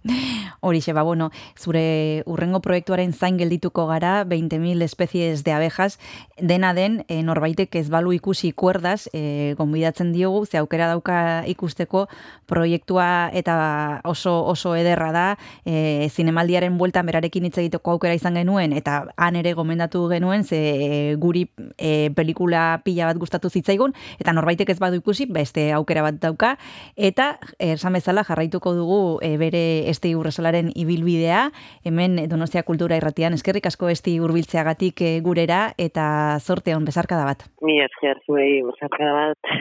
[0.60, 5.98] Horixe, ba, bueno, zure urrengo proiektuaren zain geldituko gara, 20.000 espezies de abejas,
[6.40, 12.06] dena den, e, norbaitek ez balu ikusi kuerdaz, e, gonbidatzen diogu, ze aukera dauka ikusteko
[12.46, 15.26] proiektua eta oso oso ederra da,
[15.64, 20.60] e, zinemaldiaren bueltan berarekin hitz egiteko aukera izan genuen, eta han ere gomendatu genuen, ze
[20.60, 21.46] e, guri
[21.78, 26.56] e, pelikula pila bat gustatu zitzaigun, eta norbaitek ez badu ikusi, beste aukera bat dauka,
[26.96, 31.50] eta esan bezala jarraituko dugu e, bere este urresolaren ibilbidea,
[31.84, 37.46] hemen Donostia Kultura Irratian eskerrik asko esti hurbiltzeagatik e, gurera eta zorte on bezarkada bat.
[37.62, 39.54] Mi esker zuei bezarkada bat.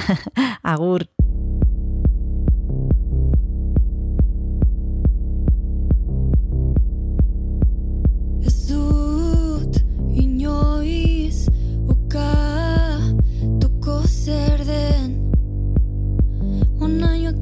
[0.74, 1.06] Agur.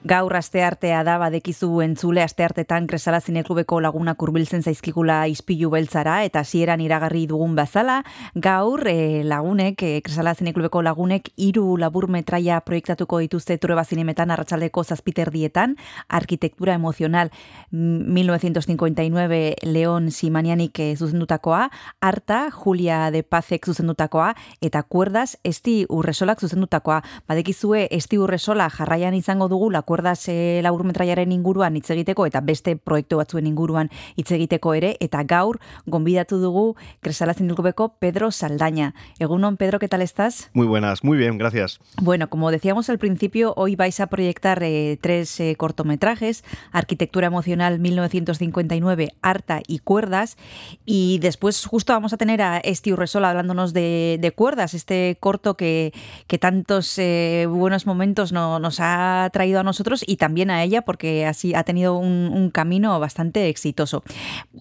[0.07, 6.21] Gaur aste artea da badekizu entzule aste artetan Kresala Zineklubeko lagunak hurbiltzen zaizkigula ispilu beltzara
[6.23, 7.97] eta hasieran iragarri dugun bazala,
[8.35, 14.85] gaur e, lagunek, e, Kresala Zineklubeko lagunek hiru labur metraia proiektatuko dituzte Trueba Zinemetan arratsaldeko
[14.85, 15.75] zazpiterdietan,
[16.07, 17.33] arkitektura emozional
[17.71, 21.65] 1959 Leon Simanianik e, zuzendutakoa,
[21.99, 24.29] Arta, Julia de Pazek zuzendutakoa,
[24.61, 27.01] eta Kuerdas, Esti Urresolak zuzendutakoa.
[27.27, 32.75] Badekizue, Esti Urresola jarraian izango dugu la Kuerdas e, laburmetraiaren inguruan hitz egiteko eta beste
[32.77, 35.57] proiektu batzuen inguruan hitz egiteko ere, eta gaur,
[35.89, 38.93] gonbidatu dugu Kresalazin Dulkubeko Pedro Saldaña.
[39.17, 40.51] Egunon, Pedro, ¿qué tal estás?
[40.53, 41.79] Muy buenas, muy bien, gracias.
[41.99, 47.79] Bueno, como decíamos al principio, hoy vais a proyectar eh, tres eh, cortometrajes, Arquitectura Emocional
[47.79, 50.37] 1959, Arta y Cuerdas,
[50.85, 55.57] y después justo vamos a tener a Esti Urresola hablándonos de, de Cuerdas, este corto
[55.57, 55.91] que,
[56.27, 60.81] que tantos eh, buenos momentos no, nos ha traído a nosotros y también a ella
[60.81, 64.03] porque así ha tenido un, camino bastante exitoso.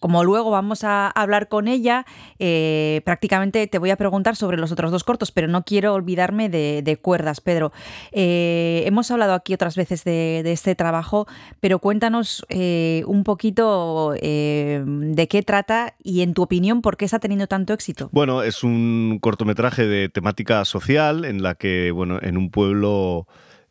[0.01, 2.05] Como luego vamos a hablar con ella,
[2.39, 6.49] eh, prácticamente te voy a preguntar sobre los otros dos cortos, pero no quiero olvidarme
[6.49, 7.72] de, Cuerdas, Pedro.
[8.12, 11.27] Eh, hemos hablado aquí otras veces de, este trabajo,
[11.61, 17.18] pero cuéntanos eh, un poquito de qué trata y en tu opinión por qué está
[17.18, 18.09] teniendo tanto éxito.
[18.12, 23.27] Bueno, es un cortometraje de temática social en la que, bueno, en un pueblo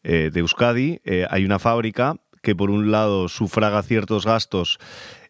[0.08, 4.78] eh, de Euskadi eh, hay una fábrica que por un lado sufraga ciertos gastos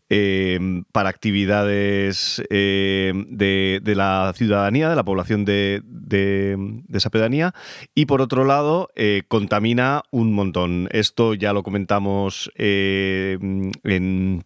[0.09, 0.59] eh,
[0.91, 5.81] para actividades de, la ciudadanía, de la población de,
[6.93, 7.53] esa pedanía,
[7.95, 8.89] y por otro lado
[9.29, 10.89] contamina un montón.
[10.91, 14.43] Esto ya lo comentamos en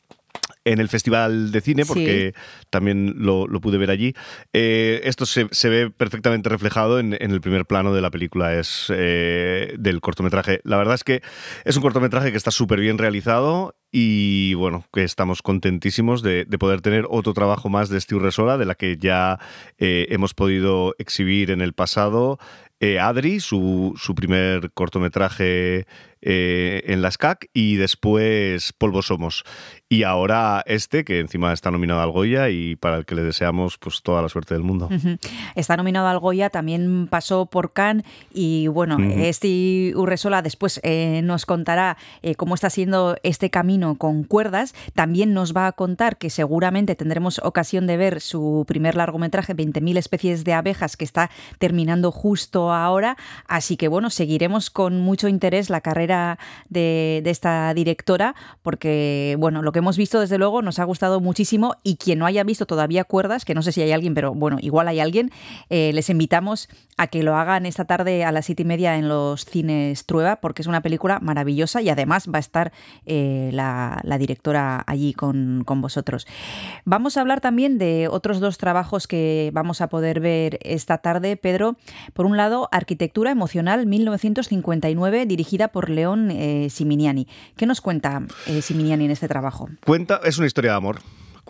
[0.69, 2.41] en el Festival de Cine, porque sí.
[2.69, 4.13] también lo, lo, pude ver allí.
[4.53, 8.53] Eh, esto se, se, ve perfectamente reflejado en, en, el primer plano de la película,
[8.53, 10.61] es eh, del cortometraje.
[10.63, 11.23] La verdad es que
[11.65, 16.57] es un cortometraje que está súper bien realizado y bueno, que estamos contentísimos de, de,
[16.59, 19.39] poder tener otro trabajo más de Steve Resola, de la que ya
[19.79, 22.37] eh, hemos podido exhibir en el pasado
[22.81, 25.85] eh, Adri, su, su, primer cortometraje
[26.21, 29.43] eh, en la SCAC, y después Polvo Somos.
[29.91, 33.79] Y ahora este, que encima está nominado al Goya y para el que le deseamos
[33.79, 34.85] pues toda la suerte del mundo.
[34.85, 35.19] Uh -huh.
[35.55, 39.21] Está nominado al Goya, también pasó por Cannes y bueno, uh -huh.
[39.23, 44.75] este Urresola después eh, nos contará eh, cómo está siendo este camino con cuerdas.
[44.93, 49.97] También nos va a contar que seguramente tendremos ocasión de ver su primer largometraje, 20.000
[49.97, 53.17] especies de abejas, que está terminando justo ahora.
[53.47, 56.37] Así que bueno, seguiremos con mucho interés la carrera
[56.69, 61.19] de, de esta directora, porque bueno, lo que hemos visto desde luego nos ha gustado
[61.19, 64.33] muchísimo y quien no haya visto todavía cuerdas, que no sé si hay alguien, pero
[64.33, 65.31] bueno, igual hay alguien,
[65.69, 69.07] eh, les invitamos a que lo hagan esta tarde a las siete y media en
[69.07, 72.71] los cines Trueba, porque es una película maravillosa y además va a estar
[73.05, 76.27] eh, la, directora allí con, con, vosotros.
[76.83, 81.37] Vamos a hablar también de otros dos trabajos que vamos a poder ver esta tarde,
[81.37, 81.77] Pedro.
[82.13, 87.27] Por un lado, Arquitectura Emocional 1959, dirigida por León eh, Siminiani.
[87.55, 89.68] ¿Qué nos cuenta eh, Siminiani en este trabajo?
[89.85, 90.99] Cuenta, es una historia de amor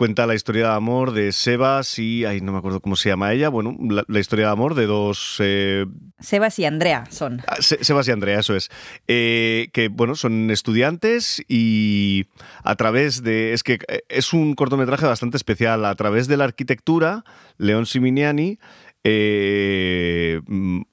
[0.00, 3.34] cuenta la historia de amor de Sebas y, ay, no me acuerdo cómo se llama
[3.34, 5.36] ella, bueno, la, la historia de amor de dos...
[5.40, 5.84] Eh...
[6.18, 7.42] Sebas y Andrea son.
[7.58, 8.70] Se, Sebas y Andrea, eso es.
[9.08, 12.24] Eh, que, bueno, son estudiantes y
[12.64, 13.52] a través de...
[13.52, 15.84] Es que eh, es un cortometraje bastante especial.
[15.84, 17.22] A través de la arquitectura,
[17.58, 18.58] León Siminiani...
[19.02, 20.42] Eh,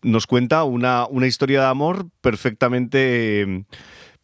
[0.01, 3.65] nos cuenta una, una, historia de amor perfectamente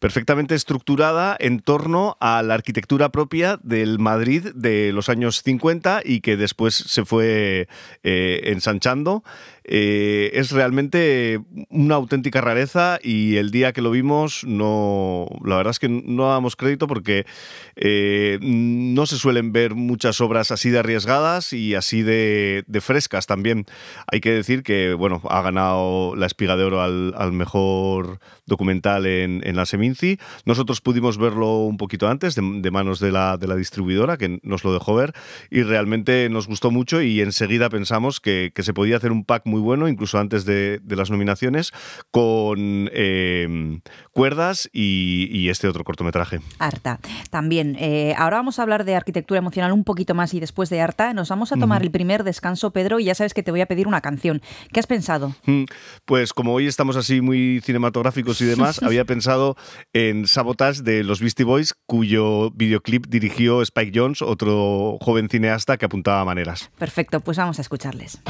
[0.04, 6.20] perfectamente estructurada en torno a la arquitectura propia del Madrid de los años 50 y
[6.20, 7.68] que después se fue
[8.02, 9.24] eh, ensanchando.
[9.66, 11.40] Eh, es realmente
[11.70, 16.28] una auténtica rareza y el día que lo vimos no la verdad es que no
[16.28, 17.24] damos crédito porque
[17.76, 23.64] eh, no se suelen ver muchas obras así de arriesgadas y así de, frescas también.
[24.06, 29.56] Hay que decir que bueno ha ganado la espiga de oro al, mejor documental en,
[29.56, 30.18] la Seminci.
[30.44, 34.40] Nosotros pudimos verlo un poquito antes de, de manos de la, de la, distribuidora que
[34.42, 35.14] nos lo dejó ver
[35.50, 39.46] y realmente nos gustó mucho y enseguida pensamos que, que se podía hacer un pack
[39.46, 41.72] muy bueno, incluso antes de, de las nominaciones,
[42.10, 43.80] con eh,
[44.12, 46.40] cuerdas y, y, este otro cortometraje.
[46.58, 47.00] Arta.
[47.30, 50.80] También, eh, ahora vamos a hablar de arquitectura emocional un poquito más y después de
[50.80, 51.86] Arta nos vamos a tomar uh -huh.
[51.86, 54.42] el primer descanso, Pedro, y ya sabes que te voy a pedir una canción.
[54.72, 55.34] ¿Qué has pensado?
[56.04, 59.56] Pues como hoy estamos así muy cinematográficos y demás, había pensado
[59.92, 65.86] en Sabotage de los Beastie Boys, cuyo videoclip dirigió Spike Jones, otro joven cineasta que
[65.86, 66.70] apuntaba maneras.
[66.78, 68.20] Perfecto, pues vamos a escucharles.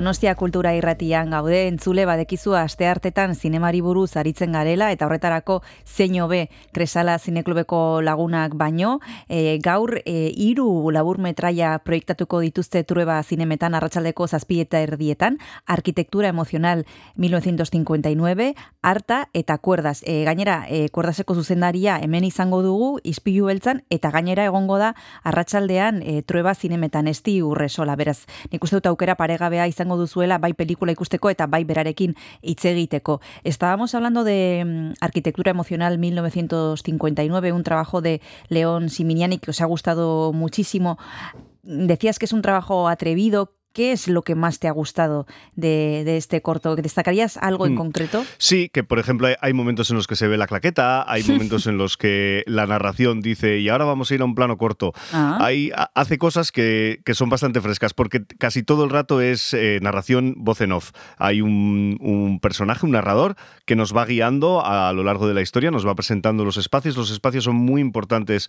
[0.00, 6.14] Donostia kultura irratian gaude entzule badekizu aste hartetan zinemari buruz aritzen garela eta horretarako zein
[6.24, 8.94] hobe Kresala Zineklubeko lagunak baino.
[9.28, 15.36] E, gaur e, hiru labur metraia proiektatuko dituzte Trueba Zinemetan arratsaldeko zazpieta erdietan
[15.66, 16.86] Arkitektura Emocional
[17.16, 24.14] 1959 Arta eta Kuerdas e, gainera e, Kuerdaseko zuzendaria hemen izango dugu Ispilu beltzan eta
[24.16, 24.94] gainera egongo da
[25.24, 28.24] arratsaldean e, Trueba Zinemetan esti urresola beraz.
[28.48, 33.20] Nik uste dut aukera paregabea izango duzuela bai pelikula ikusteko eta bai berarekin hitz egiteko.
[33.44, 39.66] Estábamos hablando de mm, Arquitectura Emocional 1959, un trabajo de León Siminiani que os ha
[39.66, 40.98] gustado muchísimo.
[41.62, 46.02] Decías que es un trabajo atrevido, ¿Qué es lo que más te ha gustado de,
[46.04, 46.74] de este corto?
[46.74, 47.76] ¿Destacarías algo en mm.
[47.76, 48.24] concreto?
[48.36, 51.68] Sí, que por ejemplo hay momentos en los que se ve la claqueta, hay momentos
[51.68, 54.92] en los que la narración dice y ahora vamos a ir a un plano corto.
[55.12, 55.38] Ah.
[55.40, 59.78] Hay, hace cosas que, que, son bastante frescas porque casi todo el rato es eh,
[59.82, 60.90] narración voz en off.
[61.16, 65.42] Hay un, un, personaje, un narrador que nos va guiando a, lo largo de la
[65.42, 66.96] historia, nos va presentando los espacios.
[66.96, 68.48] Los espacios son muy importantes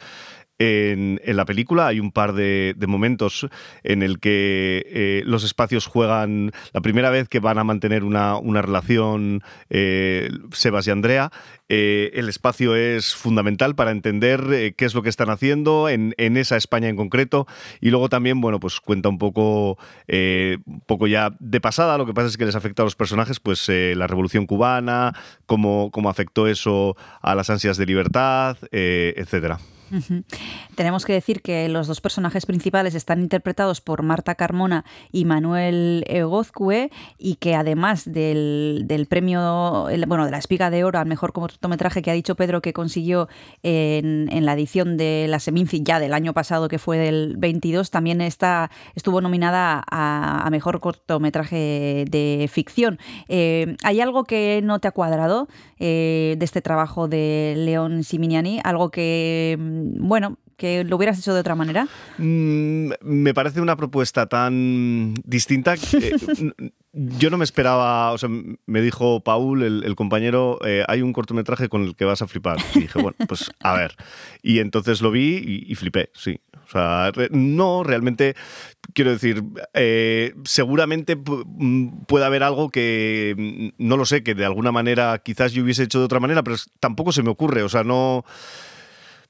[0.58, 1.88] en, en la película.
[1.88, 3.48] Hay un par de, de momentos
[3.84, 4.84] en el que...
[4.90, 10.88] Eh, los espacios juegan la primera vez que van a mantener una, relación eh, Sebas
[10.88, 11.32] y Andrea.
[11.70, 16.14] Eh, el espacio es fundamental para entender eh, qué es lo que están haciendo en,
[16.18, 17.48] esa España en concreto.
[17.80, 21.98] Y luego también, bueno, pues cuenta un poco, un poco ya de pasada.
[21.98, 25.14] Lo que pasa es que les afecta a los personajes, pues la revolución cubana,
[25.46, 29.60] cómo, cómo afectó eso a las ansias de libertad, etcétera.
[30.76, 36.04] Tenemos que decir que los dos personajes principales están interpretados por Marta Carmona y Manuel
[36.08, 42.02] Egozcue y que además del, premio, bueno, de la espiga de oro al mejor cortometraje
[42.02, 43.28] que ha dicho Pedro que consiguió
[43.64, 48.22] en, la edición de la Seminci ya del año pasado que fue del 22, también
[48.22, 53.00] está, estuvo nominada a, mejor cortometraje de ficción.
[53.30, 55.48] Eh, ¿Hay algo que no te ha cuadrado
[55.80, 58.60] eh, de este trabajo de León Siminiani?
[58.64, 61.88] ¿Algo que bueno, que lo hubieras hecho de otra manera?
[62.20, 65.76] Mm, me parece una propuesta tan distinta.
[65.76, 66.16] Que,
[66.94, 71.68] yo no me esperaba, o sea, me dijo Paul, el, compañero, eh, hay un cortometraje
[71.68, 72.58] con el que vas a flipar.
[72.76, 73.96] Y dije, bueno, pues a ver.
[74.44, 76.40] Y entonces lo vi y, flipé, sí.
[76.64, 78.36] O sea, no, realmente,
[78.94, 84.46] quiero decir, eh, seguramente mm, puede haber algo que, mm, no lo sé, que de
[84.46, 87.64] alguna manera quizás yo hubiese hecho de otra manera, pero tampoco se me ocurre.
[87.64, 88.24] O sea, no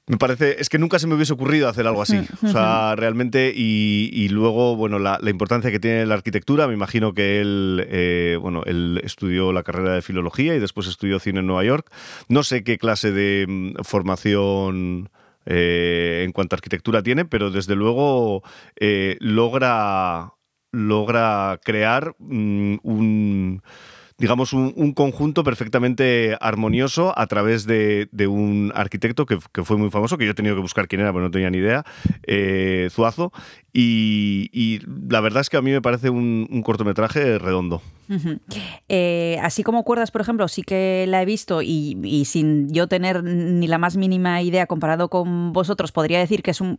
[0.08, 2.20] me parece, es que nunca se me hubiese ocurrido hacer algo así.
[2.42, 7.40] O sea, realmente, y, luego, bueno, la, importancia que tiene la arquitectura, me imagino que
[7.40, 11.64] él, eh, bueno, él estudió la carrera de filología y después estudió cine en Nueva
[11.64, 11.90] York.
[12.28, 15.08] No sé qué clase de mm, formación
[15.46, 18.42] eh, en cuanto a arquitectura tiene, pero desde luego
[18.76, 20.32] eh, logra,
[20.72, 23.62] logra crear mm, un
[24.22, 30.24] digamos, un, conjunto perfectamente armonioso a través de, un arquitecto que, fue muy famoso, que
[30.24, 31.84] yo he tenido que buscar quién era, pero no tenía ni idea,
[32.22, 33.32] eh, Zuazo,
[33.74, 37.82] y, la verdad es que a mí me parece un, cortometraje redondo.
[38.90, 43.24] Eh, así como Cuerdas, por ejemplo, sí que la he visto y, sin yo tener
[43.24, 46.78] ni la más mínima idea comparado con vosotros, podría decir que es un,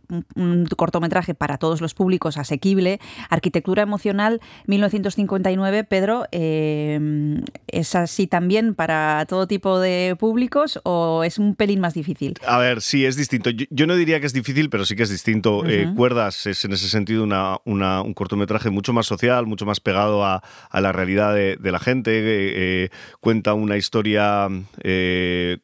[0.76, 3.00] cortometraje para todos los públicos asequible.
[3.28, 11.38] Arquitectura emocional 1959, Pedro, eh, ¿es así también para todo tipo de públicos o es
[11.38, 12.34] un pelín más difícil?
[12.46, 13.50] A ver, sí, es distinto.
[13.50, 15.66] Yo, no diría que es difícil, pero sí que es distinto.
[15.66, 20.24] Eh, Cuerdas es en ese sentido una, un cortometraje mucho más social, mucho más pegado
[20.24, 22.10] a, la realidad de, la gente.
[22.18, 22.52] Eh,
[22.84, 22.88] eh,
[23.20, 24.48] cuenta una historia
[24.82, 25.58] eh,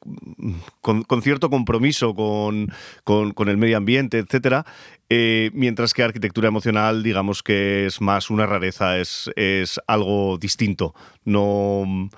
[0.80, 2.72] con, cierto compromiso con,
[3.04, 4.64] con, el medio ambiente, etcétera.
[5.08, 10.94] mientras que arquitectura emocional, digamos que es más una rareza, es, es algo distinto.
[11.24, 12.10] No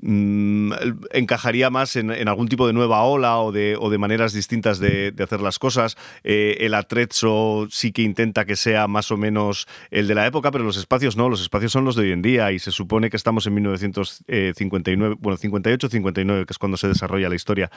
[0.00, 0.72] Mm,
[1.12, 5.58] encajaría más en, algún tipo de nueva ola o de, maneras distintas de, hacer las
[5.58, 5.96] cosas.
[6.22, 10.52] Eh, el atrezzo sí que intenta que sea más o menos el de la época,
[10.52, 13.10] pero los espacios no, los espacios son los de hoy en día y se supone
[13.10, 17.70] que estamos en 1959, bueno, 58, 59, que es cuando se desarrolla la historia.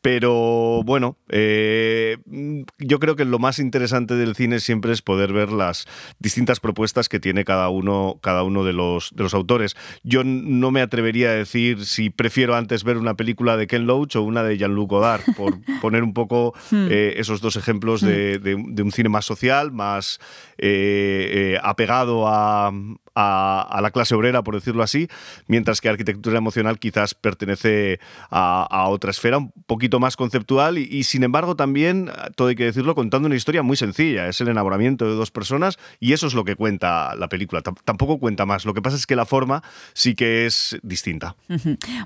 [0.00, 2.18] Pero bueno, eh,
[2.78, 5.86] yo creo que lo más interesante del cine siempre es poder ver las
[6.18, 9.76] distintas propuestas que tiene cada uno, cada uno de, los, de los autores.
[10.02, 13.86] Yo no me atrevería a decir decir si prefiero antes ver una película de Ken
[13.86, 16.88] Loach o una de Jean-Luc Godard, por poner un poco hmm.
[16.90, 20.18] eh, esos dos ejemplos de, un cine más social, más
[20.58, 22.72] eh, apegado a,
[23.14, 25.08] a, la clase obrera, por decirlo así,
[25.46, 28.00] mientras que arquitectura emocional quizás pertenece
[28.30, 32.94] a, otra esfera un poquito más conceptual y, sin embargo también, todo hay que decirlo,
[32.94, 36.44] contando una historia muy sencilla, es el enamoramiento de dos personas y eso es lo
[36.44, 39.62] que cuenta la película, tampoco cuenta más, lo que pasa es que la forma
[39.94, 41.36] sí que es distinta.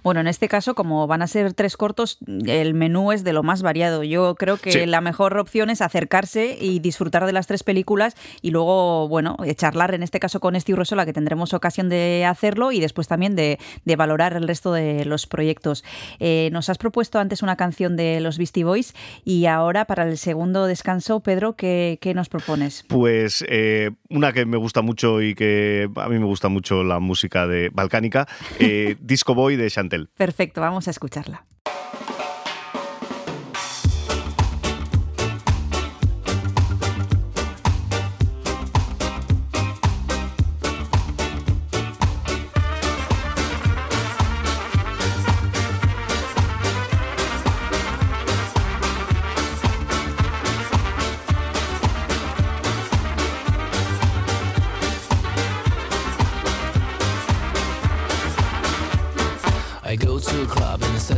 [0.03, 3.43] Bueno, en este caso, como van a ser tres cortos, el menú es de lo
[3.43, 4.03] más variado.
[4.03, 8.51] Yo creo que la mejor opción es acercarse y disfrutar de las tres películas y
[8.51, 12.81] luego, bueno, charlar en este caso con Steve la que tendremos ocasión de hacerlo y
[12.81, 13.59] después también de,
[13.97, 15.85] valorar el resto de los proyectos.
[16.19, 20.19] Eh, nos has propuesto antes una canción de los Beastie Boys y ahora para el
[20.19, 22.85] segundo descanso, Pedro, ¿qué, nos propones?
[22.89, 26.99] Pues eh, una que me gusta mucho y que a mí me gusta mucho la
[26.99, 28.29] música de balcánica,
[28.59, 30.09] eh, Disco Boy de Chantel.
[30.17, 31.45] Perfecto, vamos a escucharla.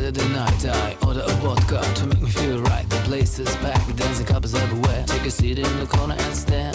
[0.09, 2.89] Saturday night, I order a vodka to make me feel right.
[2.89, 5.05] The place is packed, dancing couples everywhere.
[5.07, 6.75] Take a seat in the corner and stand.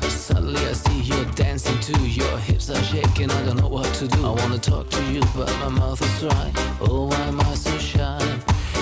[0.00, 2.04] Suddenly I see you dancing too.
[2.04, 4.26] Your hips are shaking, I don't know what to do.
[4.26, 6.52] I wanna talk to you, but my mouth is dry.
[6.80, 8.18] Oh, why am I so shy?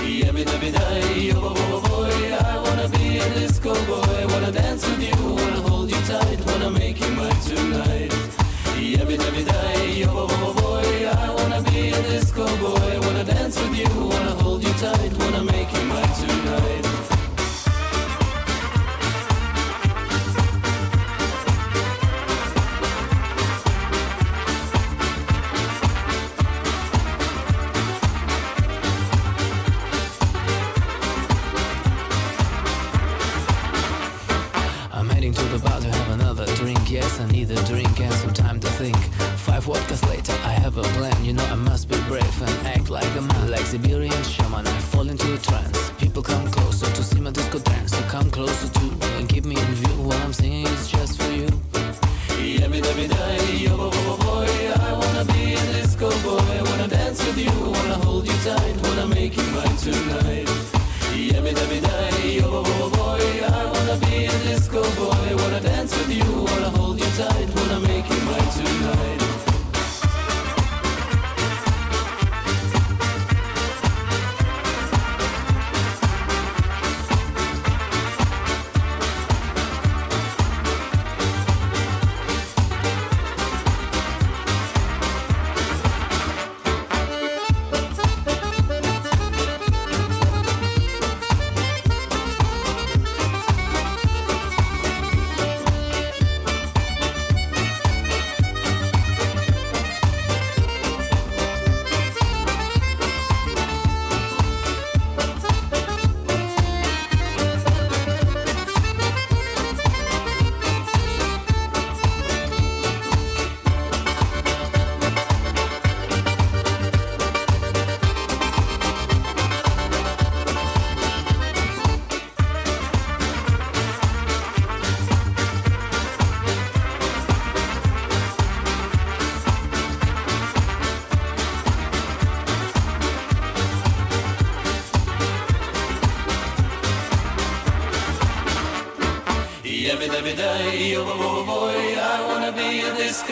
[0.02, 4.26] Yummy, yummy, die, oh, boy, boy, I wanna be a disco boy.
[4.32, 8.39] Wanna dance with you, wanna hold you tight, wanna make you mine tonight.
[8.82, 12.98] Everyday, you're oh boy, I wanna be a disco boy.
[13.02, 16.89] Wanna dance with you, wanna hold you tight, wanna make you mine tonight.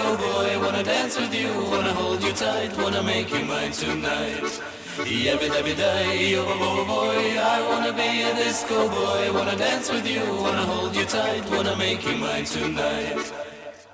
[0.09, 0.59] Disco boy.
[0.65, 4.61] Wanna dance with you, wanna hold you tight, wanna make you mine tonight.
[5.01, 9.33] Every, every day, oh, oh, boy, I wanna be a disco boy.
[9.33, 13.33] Wanna dance with you, wanna hold you tight, wanna make you mine tonight.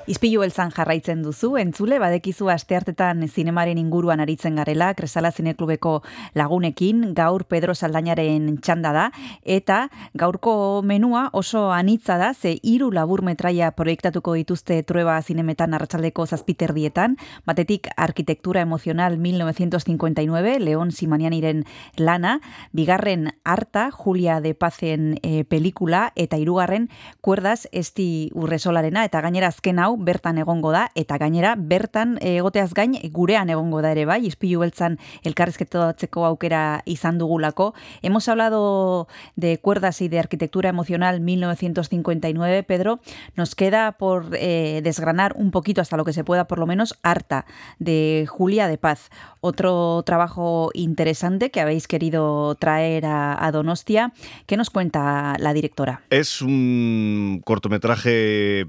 [0.05, 5.95] Izpilu beltzan jarraitzen duzu, entzule, badekizu asteartetan zinemaren inguruan aritzen garela, Kresala Zineklubeko
[6.37, 9.07] lagunekin, gaur Pedro Saldainaren txanda da,
[9.45, 16.27] eta gaurko menua oso anitza da, ze hiru labur metraia proiektatuko dituzte trueba zinemetan arratsaldeko
[16.27, 17.17] zazpiterdietan,
[17.47, 21.65] batetik Arkitektura Emozional 1959, Leon Simanianiren
[21.97, 22.41] lana,
[22.73, 26.89] bigarren Arta, Julia de Pazen e, pelikula, eta hirugarren
[27.21, 30.89] Kuerdaz Esti Urresolarena, eta gainera azken hau, bertan egongo da.
[30.95, 34.21] Eta gainera bertan egoteaz gain gurean egongo da ere bai.
[34.29, 37.73] Ispilu beltzan elkarrizketatzeko aukera izan dugulako.
[38.03, 43.01] Hemos hablado de cuerdas y de arquitectura emocional 1959, Pedro.
[43.37, 46.99] Nos queda por eh, desgranar un poquito hasta lo que se pueda, por lo menos,
[47.03, 47.47] Arta,
[47.79, 49.11] de Julia de Paz.
[49.41, 54.13] Otro trabajo interesante que habéis querido traer a, a Donostia.
[54.47, 56.03] ¿Qué nos cuenta la directora?
[56.11, 58.61] Es un cortometraje.
[58.61, 58.67] eh,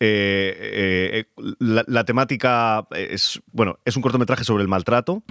[0.00, 1.24] eh,
[1.58, 3.40] la, la temática es.
[3.52, 5.22] Bueno, es un cortometraje sobre el maltrato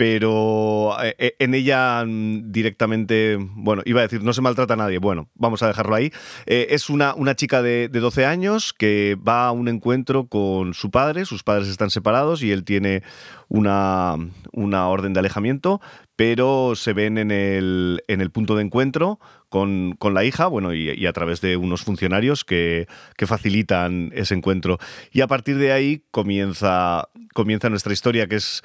[0.00, 4.96] pero eh, en ella mm, directamente, bueno, iba a decir, no se maltrata a nadie,
[4.96, 6.10] bueno, vamos a dejarlo ahí.
[6.46, 10.72] Eh, es una, una chica de, de, 12 años que va a un encuentro con
[10.72, 13.02] su padre, sus padres están separados y él tiene
[13.48, 14.16] una,
[14.52, 15.82] una orden de alejamiento,
[16.16, 19.20] pero se ven en el, en el punto de encuentro
[19.50, 22.86] con, con la hija, bueno, y, y, a través de unos funcionarios que,
[23.18, 24.78] que, facilitan ese encuentro.
[25.12, 28.62] Y a partir de ahí comienza, comienza nuestra historia, que es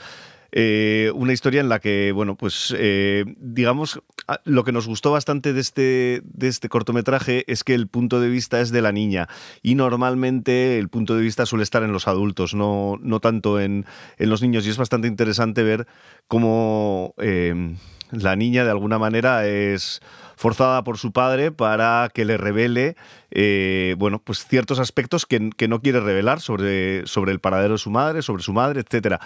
[0.52, 4.02] eh, una historia en la que, bueno, pues eh, digamos,
[4.44, 8.30] lo que nos gustó bastante de este, de este cortometraje es que el punto de
[8.30, 9.28] vista es de la niña
[9.62, 13.86] y normalmente el punto de vista suele estar en los adultos, no, no tanto en,
[14.18, 15.88] en los niños y es bastante interesante ver
[16.28, 17.76] cómo eh,
[18.12, 20.02] la niña de alguna manera es
[20.36, 22.96] forzada por su padre para que le revele
[23.38, 27.90] eh, bueno, pues ciertos aspectos que, no quiere revelar sobre, sobre el paradero de su
[27.90, 29.20] madre, sobre su madre, etcétera.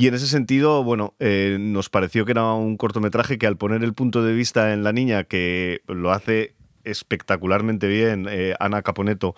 [0.00, 3.84] Y en ese sentido, bueno, eh, nos pareció que era un cortometraje que al poner
[3.84, 9.34] el punto de vista en la niña, que lo hace espectacularmente bien eh, Ana Caponeto,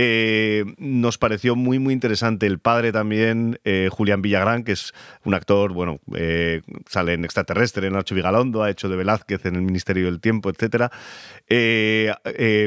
[0.00, 2.46] eh, nos pareció muy, muy interesante.
[2.46, 4.94] El padre también, eh, Julián Villagrán, que es
[5.24, 9.56] un actor, bueno, eh, sale en Extraterrestre, en Archo Vigalondo, ha hecho de Velázquez en
[9.56, 10.92] El Ministerio del Tiempo, etc.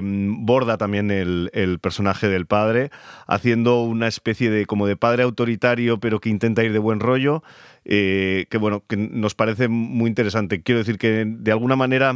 [0.02, 2.92] borda también el, el, personaje del padre,
[3.28, 7.44] haciendo una especie de como de padre autoritario, pero que intenta ir de buen rollo.
[7.86, 10.64] que bueno, que nos parece muy interesante.
[10.64, 12.14] Quiero decir que de alguna manera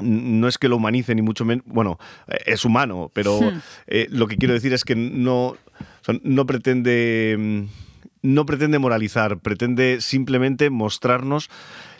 [0.00, 1.98] no es que lo humanice ni mucho menos, bueno,
[2.46, 3.60] es humano, pero hmm.
[3.86, 5.58] eh, lo que quiero decir es que no, o
[6.02, 7.66] sea, no pretende
[8.24, 11.50] no pretende moralizar, pretende simplemente mostrarnos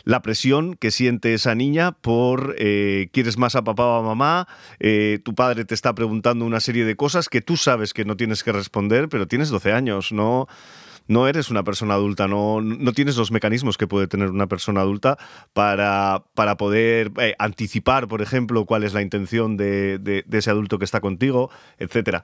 [0.05, 4.47] la presión que siente esa niña por eh, quieres más a papá o a mamá,
[4.79, 8.17] eh, tu padre te está preguntando una serie de cosas que tú sabes que no
[8.17, 10.47] tienes que responder, pero tienes 12 años, no
[11.07, 14.81] no eres una persona adulta, no, no tienes los mecanismos que puede tener una persona
[14.81, 15.17] adulta
[15.53, 20.79] para, para poder eh, anticipar, por ejemplo, cuál es la intención de, de, ese adulto
[20.79, 21.49] que está contigo,
[21.79, 22.23] etc.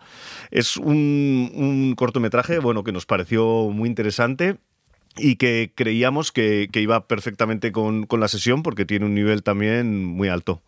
[0.50, 4.58] Es un, un, cortometraje bueno, que nos pareció muy interesante
[5.18, 9.44] y que creíamos que, que iba perfectamente con, con la sesión porque tiene un nivel
[9.44, 10.62] también muy alto.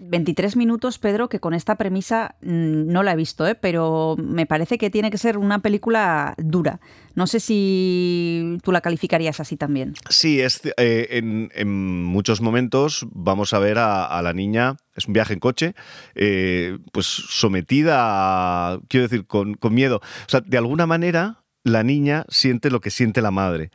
[0.00, 3.54] 23 minutos, Pedro, que con esta premisa no la he visto, ¿eh?
[3.54, 6.80] pero me parece que tiene que ser una película dura.
[7.14, 9.94] No sé si tú la calificarías así también.
[10.08, 15.34] Sí, es, eh, en, muchos momentos vamos a ver a, la niña, es un viaje
[15.34, 15.74] en coche,
[16.14, 19.96] eh, pues sometida quiero decir, con, con miedo.
[19.96, 23.70] O sea, de alguna manera la niña siente lo que siente la madre.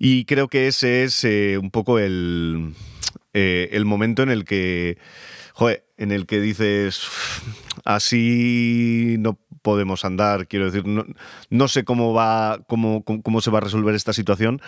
[0.00, 2.74] Y creo que ese es eh, un poco el,
[3.32, 4.98] el momento en el que
[5.54, 7.02] joder, en el que dices,
[7.84, 13.58] así no podemos andar, quiero decir, no, sé cómo va, cómo, cómo, cómo, se va
[13.58, 14.60] a resolver esta situación,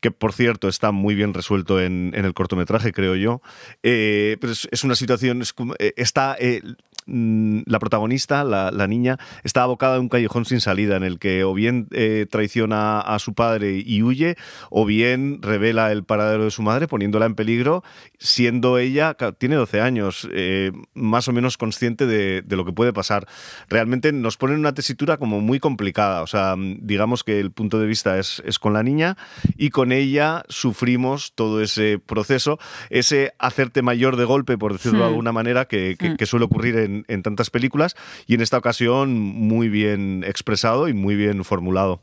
[0.00, 3.42] que por cierto está muy bien resuelto en, en el cortometraje, creo yo,
[3.82, 5.54] eh, pero es, una situación, es,
[5.96, 6.36] está...
[6.38, 6.62] Eh,
[7.08, 11.44] la protagonista, la, la, niña, está abocada a un callejón sin salida en el que
[11.44, 14.36] o bien eh, traiciona a su padre y huye,
[14.70, 17.82] o bien revela el paradero de su madre poniéndola en peligro,
[18.18, 22.92] siendo ella, tiene 12 años, eh, más o menos consciente de, de, lo que puede
[22.92, 23.26] pasar.
[23.68, 27.78] Realmente nos pone en una tesitura como muy complicada, o sea, digamos que el punto
[27.78, 29.16] de vista es, es con la niña
[29.56, 32.58] y con ella sufrimos todo ese proceso,
[32.90, 35.02] ese hacerte mayor de golpe, por decirlo sí.
[35.02, 37.96] de alguna manera, que, que, que suele ocurrir en, en, tantas películas
[38.26, 42.00] y en esta ocasión muy bien expresado y muy bien formulado.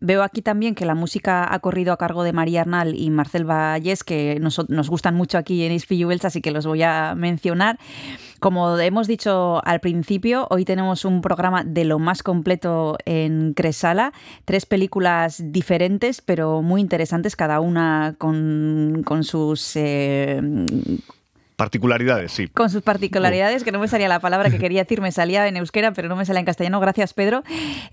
[0.00, 3.44] Veo aquí también que la música ha corrido a cargo de María Arnal y Marcel
[3.44, 7.78] Vallés, que nos, nos gustan mucho aquí en Ispilluels, así que los voy a mencionar.
[8.40, 14.12] Como hemos dicho al principio, hoy tenemos un programa de lo más completo en Cresala,
[14.44, 19.76] tres películas diferentes, pero muy interesantes, cada una con, con sus...
[19.76, 20.40] Eh,
[21.56, 22.48] particularidades, sí.
[22.48, 25.56] Con sus particularidades, que no me salía la palabra que quería decir, me salía en
[25.56, 26.78] euskera, pero no me salía en castellano.
[26.80, 27.42] Gracias, Pedro.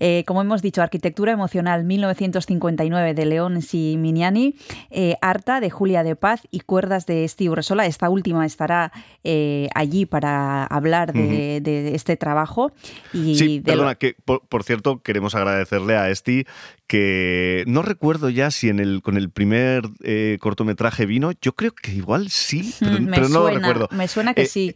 [0.00, 4.54] Eh, como hemos dicho, Arquitectura Emocional 1959 de León Siminiani,
[4.90, 7.86] eh, Arta de Julia de Paz y Cuerdas de Steve Resola.
[7.86, 8.92] Esta última estará
[9.24, 12.72] eh, allí para hablar de, de este trabajo.
[13.12, 16.44] Y Sí, de lo- perdona, que por, por cierto queremos agradecerle a Esti
[16.86, 21.72] que no recuerdo ya si en el con el primer eh, cortometraje vino, yo creo
[21.72, 23.88] que igual sí, pero, Mm, no lo recuerdo.
[23.92, 24.74] Me suena que Eh, sí.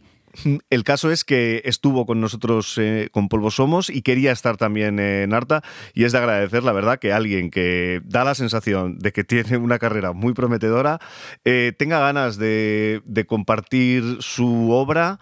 [0.69, 4.99] El caso es que estuvo con nosotros eh, con Polvo Somos y quería estar también
[4.99, 5.63] en Arta
[5.95, 9.57] y es de agradecer, la verdad, que alguien que da la sensación de que tiene
[9.57, 10.99] una carrera muy prometedora
[11.45, 15.19] eh, tenga ganas de, de compartir su obra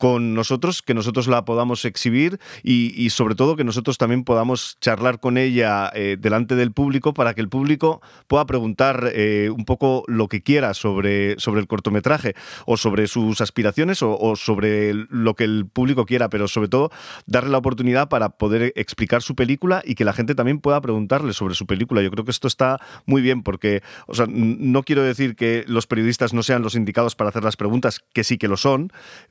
[0.00, 4.78] con nosotros, que nosotros la podamos exhibir y, y sobre todo que nosotros también podamos
[4.80, 9.66] charlar con ella eh, delante del público para que el público pueda preguntar eh, un
[9.66, 12.34] poco lo que quiera sobre, sobre el cortometraje
[12.64, 16.90] o sobre sus aspiraciones o, o sobre lo que el público quiera, pero sobre todo
[17.26, 21.34] darle la oportunidad para poder explicar su película y que la gente también pueda preguntarle
[21.34, 22.00] sobre su película.
[22.00, 25.86] Yo creo que esto está muy bien porque, o sea, no quiero decir que los
[25.86, 28.90] periodistas no sean los indicados para hacer las preguntas, que sí que lo son,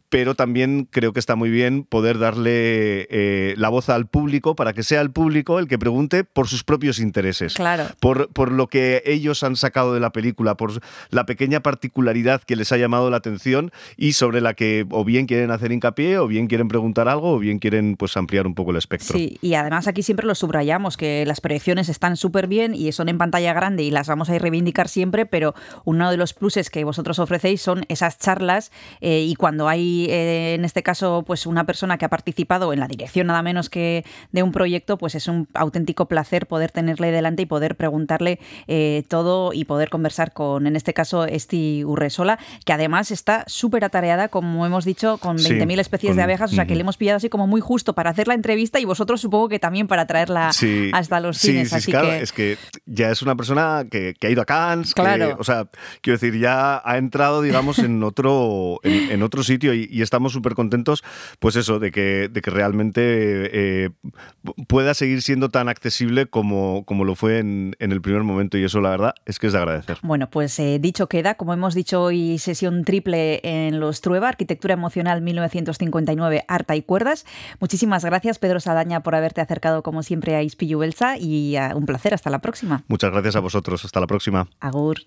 [0.09, 0.58] pero también
[0.91, 5.01] creo que está muy bien poder darle eh, la voz al público para que sea
[5.01, 7.85] el público el que pregunte por sus propios intereses Claro.
[7.99, 10.71] por, por lo que ellos han sacado de la película, por
[11.09, 15.25] la pequeña particularidad que les ha llamado la atención y sobre la que o bien
[15.25, 18.71] quieren hacer hincapié, o bien quieren preguntar algo, o bien quieren pues ampliar un poco
[18.71, 19.17] el espectro.
[19.17, 23.09] Sí, y además aquí siempre lo subrayamos, que las proyecciones están súper bien y son
[23.09, 25.53] en pantalla grande y las vamos a reivindicar siempre, pero
[25.85, 30.48] uno de los pluses que vosotros ofrecéis son esas charlas eh, y cuando hay, eh,
[30.55, 34.05] en este caso, pues una persona que ha participado en la dirección nada menos que
[34.31, 39.03] de un proyecto, pues es un auténtico placer poder tenerle delante y poder preguntarle eh,
[39.07, 44.27] todo y poder conversar con, en este caso, Esti Urresola, que además está súper atareada,
[44.29, 46.97] como hemos dicho, con Sí, 20.000 especies con- de abejas, o sea que le hemos
[46.97, 50.07] pillado así como muy justo para hacer la entrevista y vosotros supongo que también para
[50.07, 51.69] traerla Sí, hasta los sí, cines.
[51.69, 54.45] sí, así claro, que es que ya es una persona que, que ha ido a
[54.45, 55.35] Cannes, que, Claro.
[55.39, 55.67] o sea,
[56.01, 60.38] quiero decir, ya ha entrado, digamos, en otro, en, en otro sitio y, y estamos
[60.39, 61.03] súper contentos,
[61.39, 63.89] pues eso, de que, de que realmente eh,
[64.67, 68.63] pueda seguir siendo tan accesible como, como lo fue en, en el primer momento y
[68.63, 69.97] eso la verdad es que es de agradecer.
[70.01, 74.73] Bueno, pues eh, dicho queda, como hemos dicho hoy, sesión triple en los Trueba, Arquitectura
[74.73, 77.25] Emocional 1959, Arta y Cuerdas.
[77.59, 81.85] Muchísimas gracias, Pedro Saldaña, por haberte acercado, como siempre, a Ispillu Belsa y eh, un
[81.85, 82.13] placer.
[82.13, 82.83] Hasta la próxima.
[82.87, 84.47] Muchas gracias a vosotros, hasta la próxima.
[84.59, 84.99] Agur.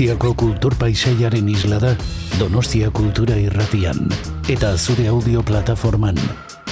[0.00, 1.90] Donostiako kultur paisaiaren isla da,
[2.38, 4.08] Donostia Kultura Irratian,
[4.48, 6.16] eta zure audio plataforman,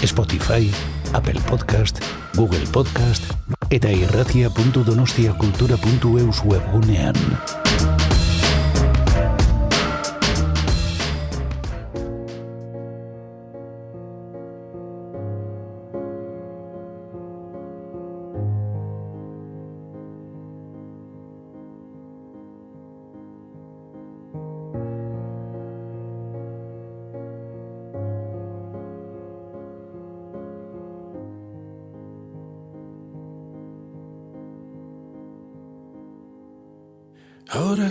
[0.01, 0.73] Spotify,
[1.13, 2.01] Apple Podcast,
[2.33, 3.29] Google Podcast,
[3.69, 7.68] eta irratia.donostiakultura.eus webgunean.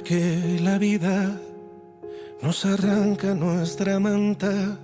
[0.03, 1.37] Que la vida
[2.41, 4.79] nos arranca nuestra manta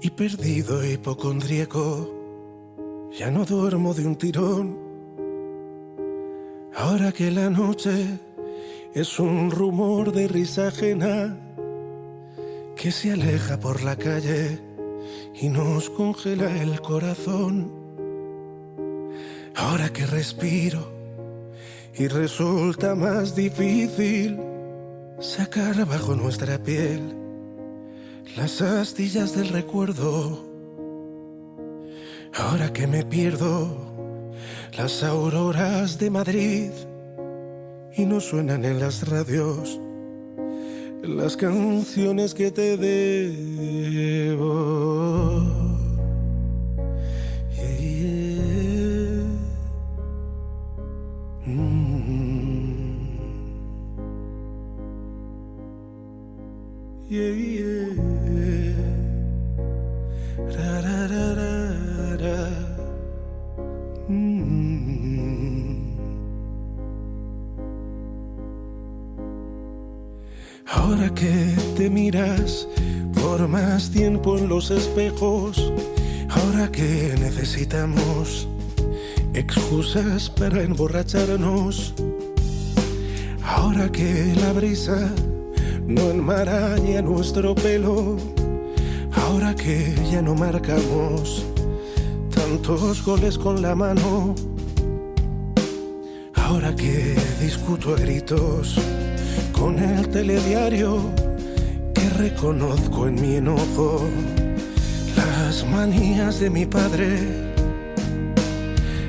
[0.00, 2.10] y perdido hipocondríaco,
[3.16, 4.78] ya no duermo de un tirón.
[6.74, 8.18] Ahora que la noche
[8.94, 11.38] es un rumor de risa ajena
[12.74, 14.58] que se aleja por la calle
[15.40, 17.70] y nos congela el corazón.
[19.54, 20.91] Ahora que respiro
[21.94, 24.38] y resulta más difícil
[25.20, 27.14] sacar bajo nuestra piel
[28.36, 30.44] las astillas del recuerdo.
[32.34, 33.76] Ahora que me pierdo
[34.76, 36.70] las auroras de Madrid
[37.94, 39.78] y no suenan en las radios
[41.02, 44.42] las canciones que te debo.
[70.66, 72.66] Ahora que te miras
[73.20, 75.70] por más tiempo en los espejos,
[76.30, 78.48] ahora que necesitamos
[79.34, 81.92] excusas para emborracharnos.
[83.44, 85.12] Ahora que la brisa
[85.94, 88.16] no enmaraña nuestro pelo,
[89.14, 91.44] ahora que ya no marcamos
[92.34, 94.34] tantos goles con la mano,
[96.34, 98.76] ahora que discuto a gritos
[99.52, 100.98] con el telediario
[101.94, 104.08] que reconozco en mi enojo
[105.16, 107.52] las manías de mi padre.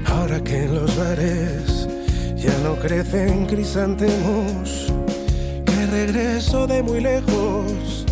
[0.06, 1.88] Ahora que en los bares
[2.36, 4.93] ya no crecen crisantemos,
[5.94, 8.04] regreso de muy lejos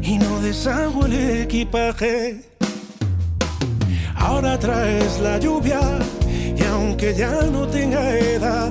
[0.00, 2.42] y no deshago el equipaje.
[4.14, 5.80] Ahora traes la lluvia
[6.56, 8.70] y aunque ya no tenga edad,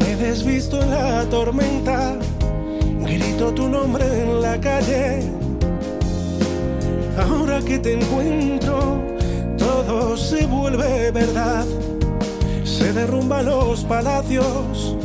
[0.00, 2.16] me desvisto la tormenta,
[3.02, 5.20] grito tu nombre en la calle.
[7.16, 9.04] Ahora que te encuentro,
[9.56, 11.64] todo se vuelve verdad.
[12.64, 14.96] Se derrumban los palacios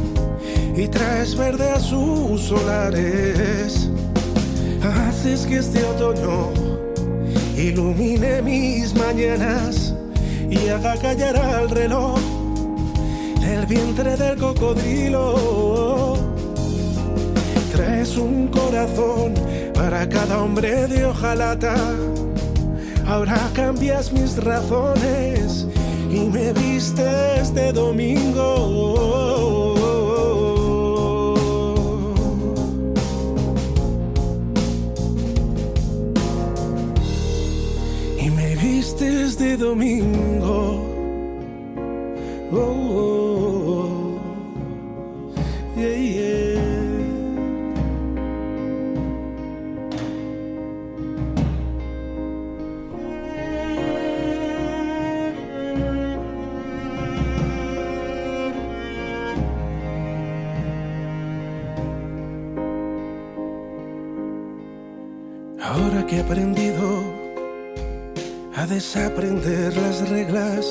[0.76, 3.90] y traes verde a sus solares.
[4.84, 6.50] Haces que este otoño
[7.58, 9.94] ilumine mis mañanas
[10.50, 12.20] y haga callar al reloj
[13.40, 16.18] del vientre del cocodrilo.
[17.74, 19.34] Traes un corazón
[19.74, 21.76] para cada hombre de hojalata.
[23.08, 25.68] Ahora cambias mis razones
[26.10, 29.31] y me vistes de domingo.
[39.58, 40.90] Domingo.
[42.52, 43.21] Oh, oh,
[68.72, 70.66] desaprender las reglas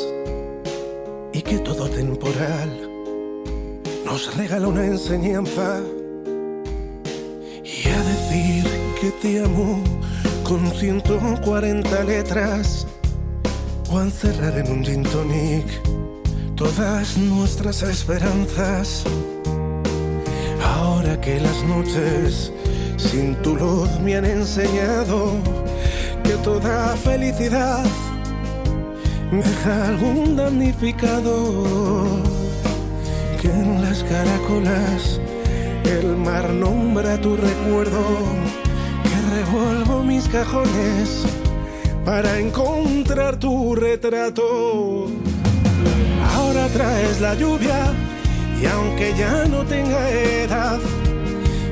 [1.34, 2.70] y que todo temporal
[4.06, 5.80] nos regala una enseñanza
[7.62, 8.64] y a decir
[8.98, 9.84] que te amo
[10.44, 12.86] con 140 letras
[13.90, 15.66] o a encerrar en un gin tonic
[16.56, 19.04] todas nuestras esperanzas.
[20.74, 22.50] Ahora que las noches
[22.96, 25.34] sin tu luz me han enseñado
[26.30, 27.84] que toda felicidad
[29.38, 31.64] deja algún damnificado.
[33.40, 35.20] Que en las caracolas
[35.84, 38.04] el mar nombra tu recuerdo,
[39.02, 41.24] que revuelvo mis cajones
[42.04, 45.06] para encontrar tu retrato.
[46.34, 47.92] Ahora traes la lluvia
[48.60, 50.78] y aunque ya no tenga edad,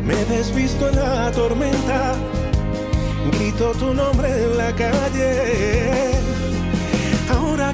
[0.07, 2.15] me desvisto en la tormenta,
[3.33, 6.18] grito tu nombre en la calle.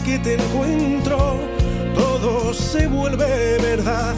[0.04, 1.38] Que te encuentro,
[1.94, 4.14] todo se vuelve verdad.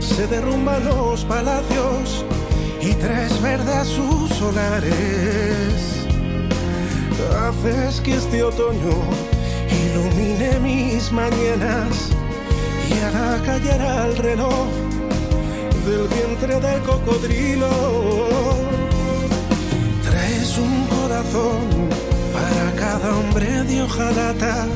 [0.00, 2.24] Se derrumban los palacios
[2.80, 6.06] y traes verdes sus solares.
[7.38, 8.96] Haces que este otoño
[9.70, 12.08] ilumine mis mañanas
[12.88, 14.66] y haga callar al reloj
[15.84, 17.68] del vientre del cocodrilo.
[20.02, 22.05] Traes un corazón
[22.36, 24.66] para cada hombre de hojalata.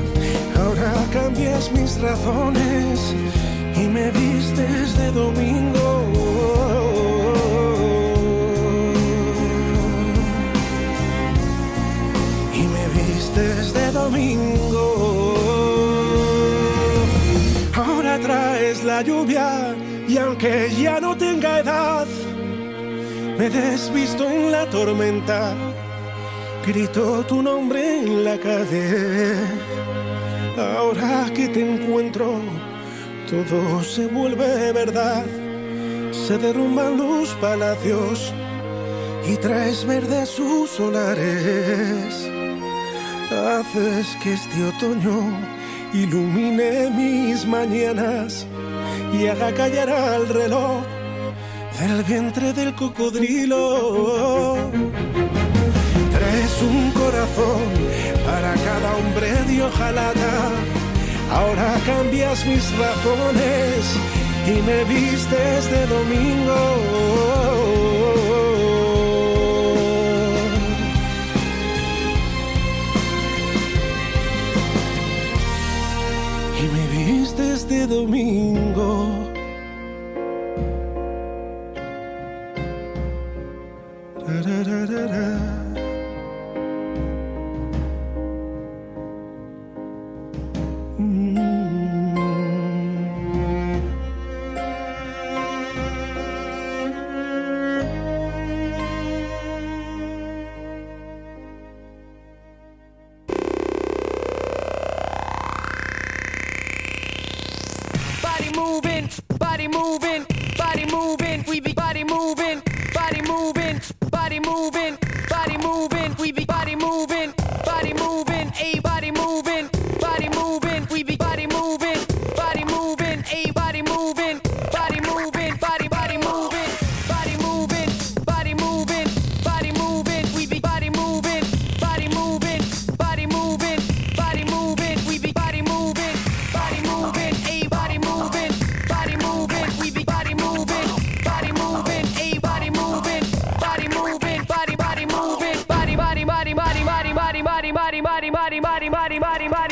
[0.61, 3.15] Ahora cambias mis razones
[3.77, 5.89] y me vistes de domingo.
[12.61, 14.85] Y me vistes de domingo.
[17.75, 19.75] Ahora traes la lluvia
[20.09, 22.07] y aunque ya no tenga edad,
[23.39, 25.55] me desvisto en la tormenta.
[26.73, 29.35] Grito tu nombre en la calle.
[30.57, 32.41] Ahora que te encuentro,
[33.29, 35.27] todo se vuelve verdad.
[36.13, 38.33] Se derrumban los palacios
[39.29, 42.31] y traes verdes sus solares.
[43.33, 45.19] Haces que este otoño
[45.93, 48.47] ilumine mis mañanas
[49.13, 50.85] y haga callar al reloj
[51.81, 54.71] del vientre del cocodrilo.
[56.63, 57.63] Un corazón
[58.27, 60.51] para cada hombre de hojalata.
[61.33, 63.97] Ahora cambias mis razones
[64.47, 67.11] y me vistes de domingo.
[77.91, 79.20] Domingo.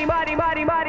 [0.09, 0.88] Body body body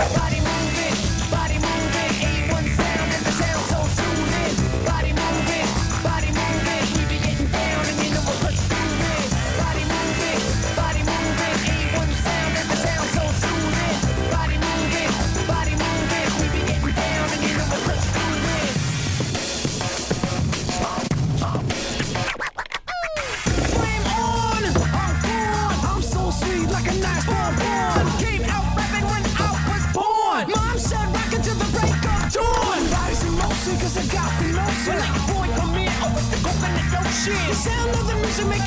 [0.00, 0.37] Everybody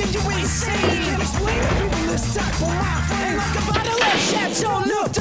[0.01, 1.03] Can you insane?
[1.03, 3.11] Can't explain to people this type of life?
[3.21, 5.20] Ain't like a bottle of chateau, no.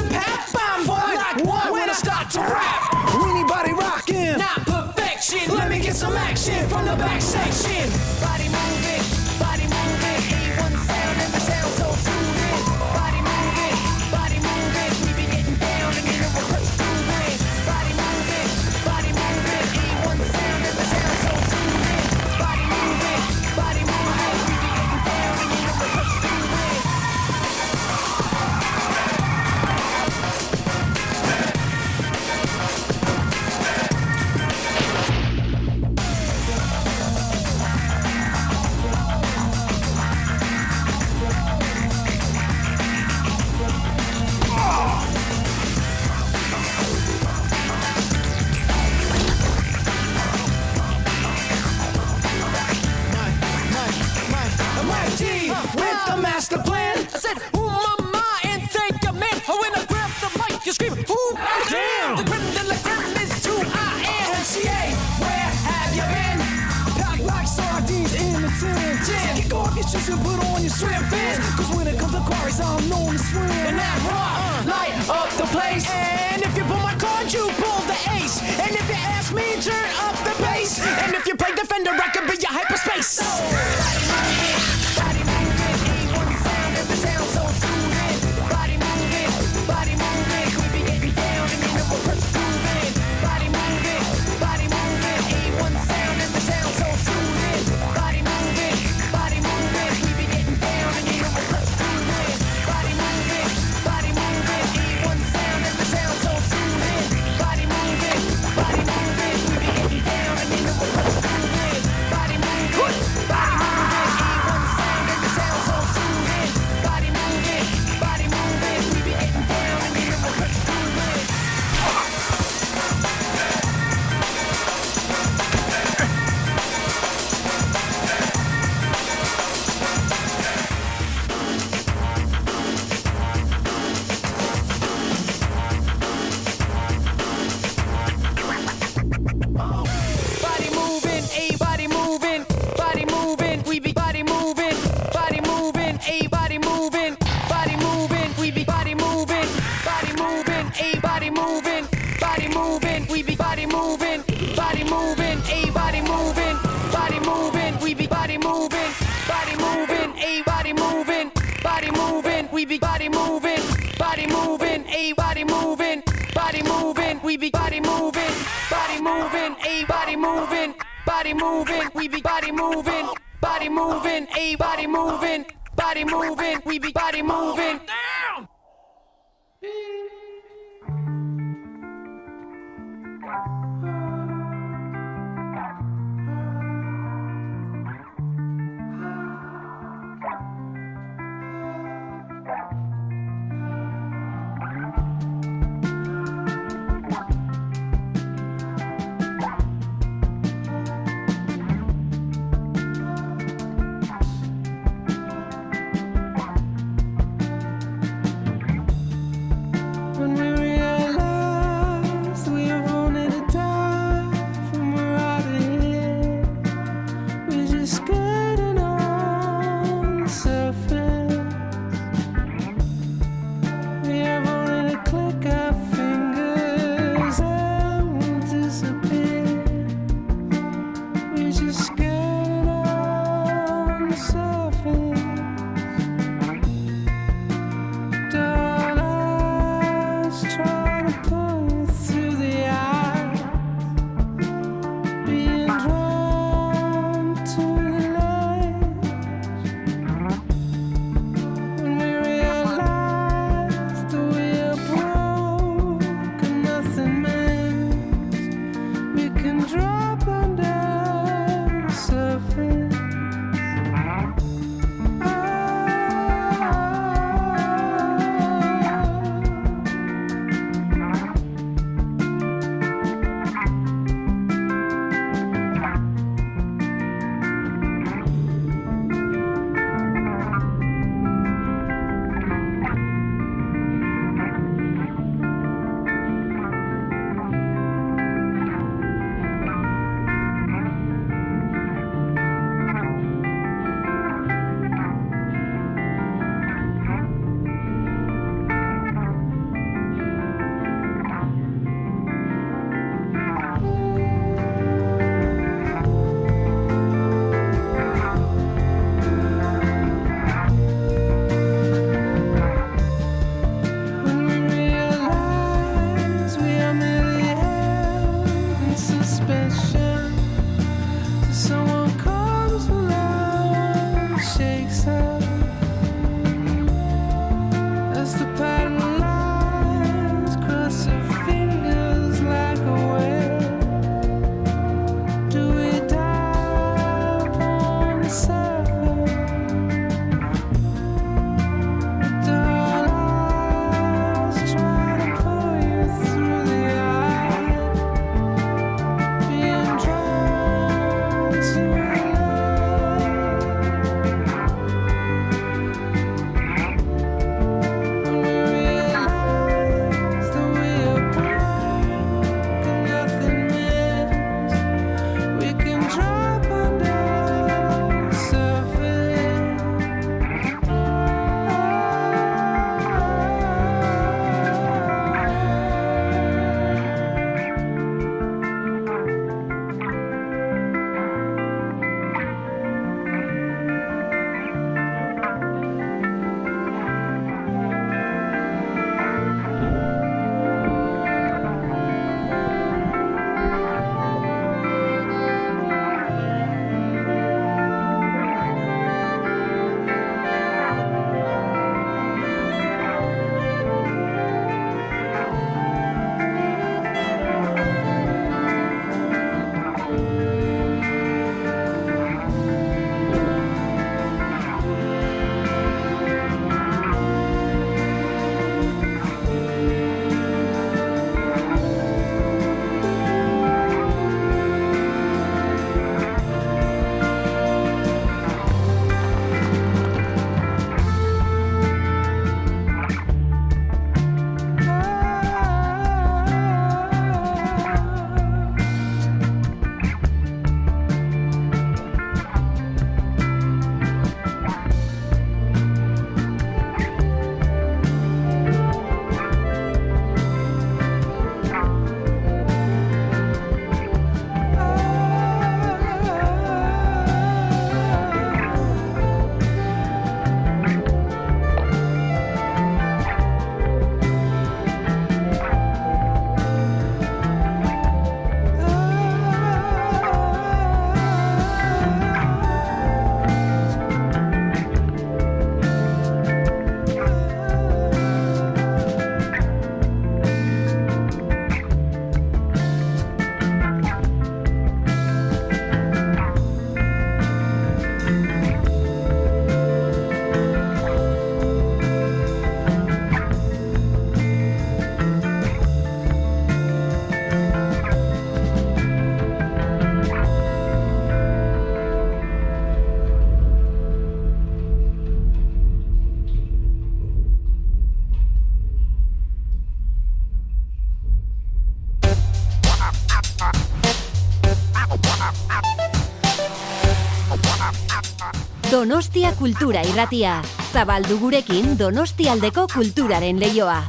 [518.91, 520.59] Donostia Kultura Irratia.
[520.91, 524.03] Zabaldu gurekin Donostialdeko kulturaren leioa.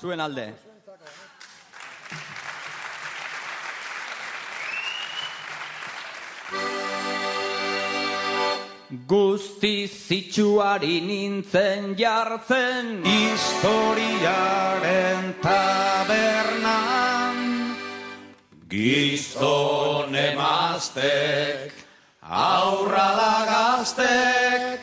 [0.00, 0.46] Zuen alde.
[9.12, 15.27] Guzti zitsuari nintzen jartzen Historiaren
[20.98, 21.72] emaztek
[22.22, 24.80] Aurra da gaztek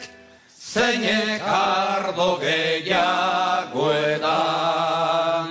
[0.50, 5.50] Zeinek ardo gehiago edan.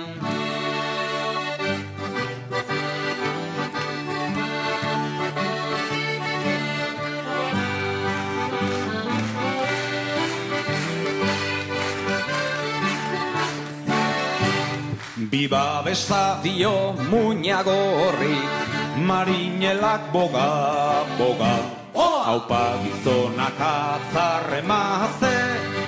[15.31, 21.55] Biba besta dio muñago horri Marinelak boga, boga.
[21.95, 25.35] Haupa gizonak atzarre maze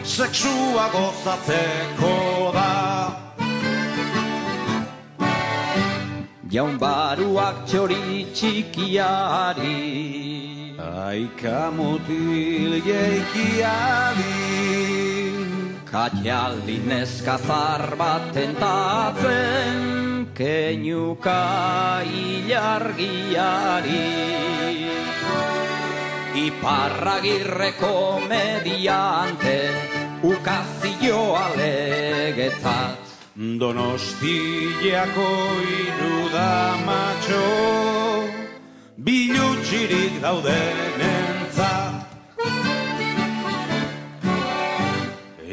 [0.04, 2.72] Sexua gozatzeko da.
[6.50, 9.76] Jaun baruak txori txikiari.
[10.80, 14.38] Aika mutil jeikiari
[15.88, 24.04] Katialdi neskazar bat tentatzen Keinuka ilargiari
[26.44, 29.72] Iparragirreko mediante
[30.28, 33.00] Ukazio alegetzat.
[33.38, 35.30] Donostiako
[35.78, 37.48] iruda matxo
[38.98, 42.08] Bilutxirik daudenentzat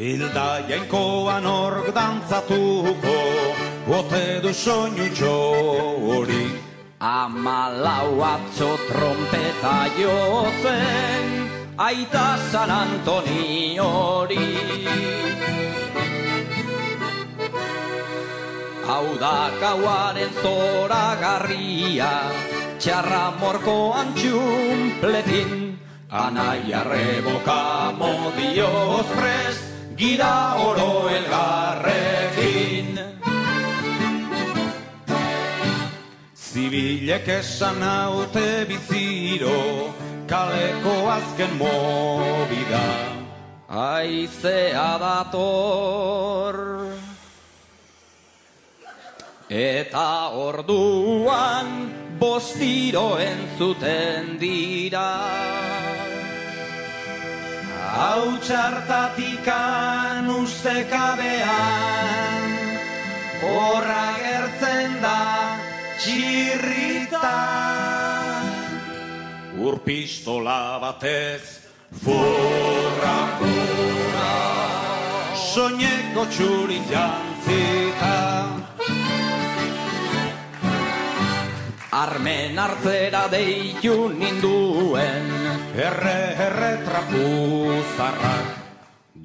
[0.05, 3.13] Hilda jainkoan ork dantzatuko
[3.87, 5.31] Bote du soinutxo
[6.05, 6.43] hori
[7.11, 11.25] Amalau atzo trompeta jotzen
[11.87, 14.45] Aita San Antoni hori.
[18.85, 22.15] Hau da gauaren zora garria
[22.77, 25.79] Txarra morko antxumpletin
[26.25, 27.63] Anaia reboka
[27.97, 32.99] modioz prest Gira oro elgarrekin.
[36.35, 39.93] Zibilek esan haute biziro
[40.27, 42.83] Kaleko azken mobida
[43.69, 46.55] Aizea dator.
[49.47, 51.67] Eta orduan
[52.19, 55.11] bostiro entzuten dira
[57.95, 61.55] Hau txartatikan ustekabean
[63.39, 65.21] Horra gertzen da
[66.03, 67.31] txirrita.
[69.63, 71.43] Urpistola batez
[72.03, 74.33] Furra, furra.
[75.53, 78.15] Soñeko txuri jantzita
[81.95, 85.31] Armen hartzera deitu ninduen.
[85.79, 88.65] Erre, erre trapuzarrak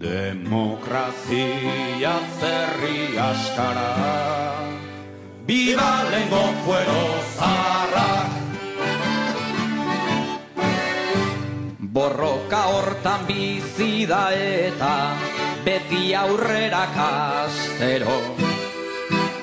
[0.01, 1.35] Demokrazia
[2.41, 3.91] zerri askara.
[5.45, 7.03] Biba lengo fuero
[7.37, 8.31] zarrak.
[11.99, 14.95] Borroka hortan bizi da eta
[15.67, 18.19] beti aurrera kastero.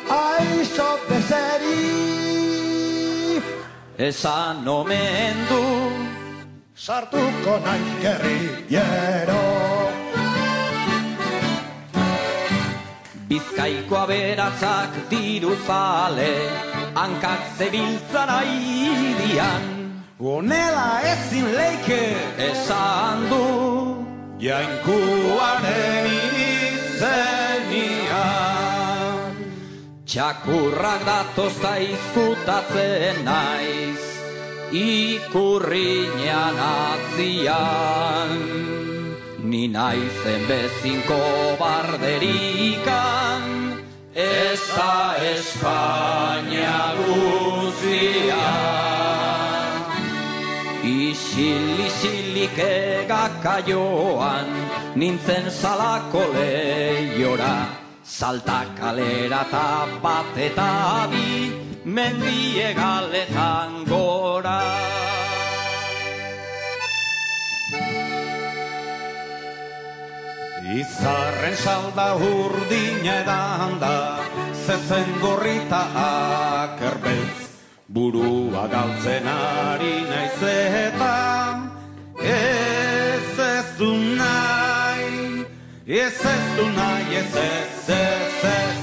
[0.09, 2.16] Aixo bezeri
[3.97, 5.63] Esan omen du
[6.75, 9.45] sartuko naiz gerrillero
[13.29, 16.29] Bizkaiko aberatzak diru zale
[16.93, 19.65] Hankak zebiltzan aidian
[20.19, 22.03] Honela ezin leike
[22.51, 23.43] Esan du
[24.45, 26.05] Jainkuaren
[26.45, 27.46] izenian
[30.07, 34.03] Txakurrak datoz zaizkutatzen naiz
[34.71, 38.31] Ikurriñan atzian.
[39.43, 41.19] Ni naizen bezinko
[41.59, 43.43] barderikan
[44.15, 48.47] Ez da Espainia guzia
[50.87, 54.55] Isil, isilik egakaioan
[54.95, 61.51] Nintzen salako lehiora Salta kalera eta bat eta bi
[61.83, 64.61] Mendie galetan gora.
[70.77, 73.97] Izarren salda urdina edan da
[74.65, 77.39] Zezen gorrita akerbeltz.
[77.87, 81.15] Burua galtzen ari naiz eta
[82.23, 82.56] Ez
[85.89, 88.79] Ez ez du nahi ez ez ez ez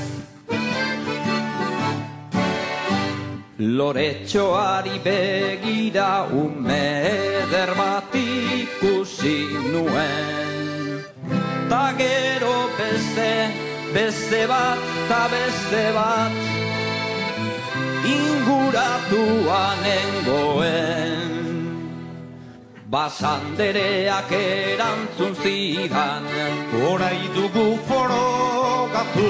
[3.58, 9.36] Loretxoari begira ume eder bat ikusi
[9.72, 11.04] nuen
[11.68, 13.52] Ta gero beste,
[13.92, 16.32] beste bat, ta beste bat
[18.16, 21.23] Inguratuan nengoen
[22.94, 26.22] Basandereak erantzun zidan.
[26.78, 29.26] Horai dugu forogatu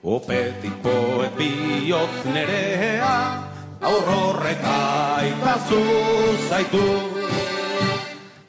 [0.00, 3.16] Opetik poet bihotz nerea
[3.84, 5.82] Aurrorrek aitazu
[6.48, 6.86] zaitu.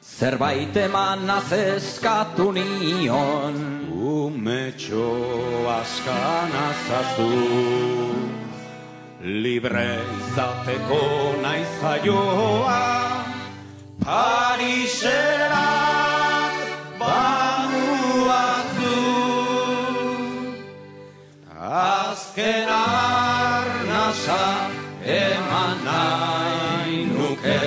[0.00, 3.60] Zerbait emanaz eskatu nion.
[3.92, 5.12] Umetxo
[5.76, 7.32] askan azazu.
[9.20, 11.04] Libre izateko
[11.44, 13.17] naiz jaioa
[14.04, 15.70] Parisera
[17.00, 18.58] bamuazu
[21.50, 24.44] Azken arnasa
[25.02, 27.62] eman nahi nuke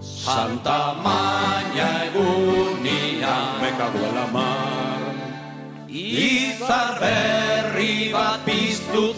[0.00, 5.02] Santa Maña egunian Mekaduela mar.
[5.90, 9.10] Izar berri bat piztu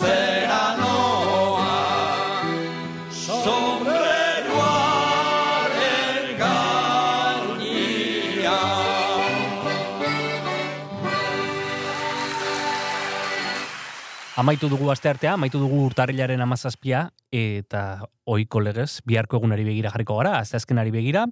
[14.35, 20.39] Amaitu dugu asteartea, amaitu dugu urtarrilaren amazazpia, eta oiko legez, biharko egunari begira jarriko gara,
[20.41, 21.27] asteazkenari begira,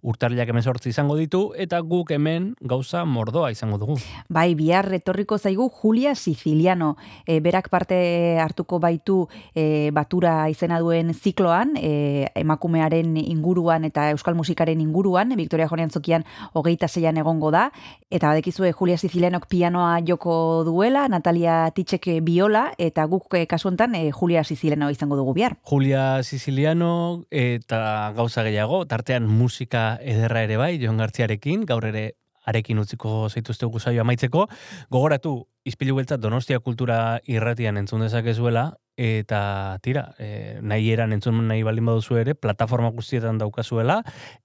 [0.00, 3.98] urtarrilak hemen sortzi izango ditu, eta guk hemen gauza mordoa izango dugu.
[4.32, 6.94] Bai, bihar etorriko zaigu Julia Siciliano.
[7.26, 7.98] E, berak parte
[8.40, 9.18] hartuko baitu
[9.52, 16.24] e, batura izena duen zikloan, e, emakumearen inguruan eta euskal musikaren inguruan, Victoria Jonean zokian
[16.54, 17.68] hogeita zeian egongo da,
[18.08, 22.08] eta badekizue Julia Sicilianok pianoa joko duela, Natalia Titxek
[22.48, 25.58] biola, eta guk e, kasu honetan e, Julia Siciliano izango dugu bihar.
[25.62, 32.14] Julia Siciliano eta gauza gehiago, tartean musika ederra ere bai, Jon Gartziarekin, gaur ere
[32.48, 34.46] arekin utziko zaituztegu saio amaitzeko.
[34.90, 41.62] Gogoratu, izpilu beltzat Donostia Kultura irratian entzun dezakezuela, eta tira, e, nahi eran entzun nahi
[41.62, 44.02] baldin baduzu ere, plataforma guztietan daukazuela,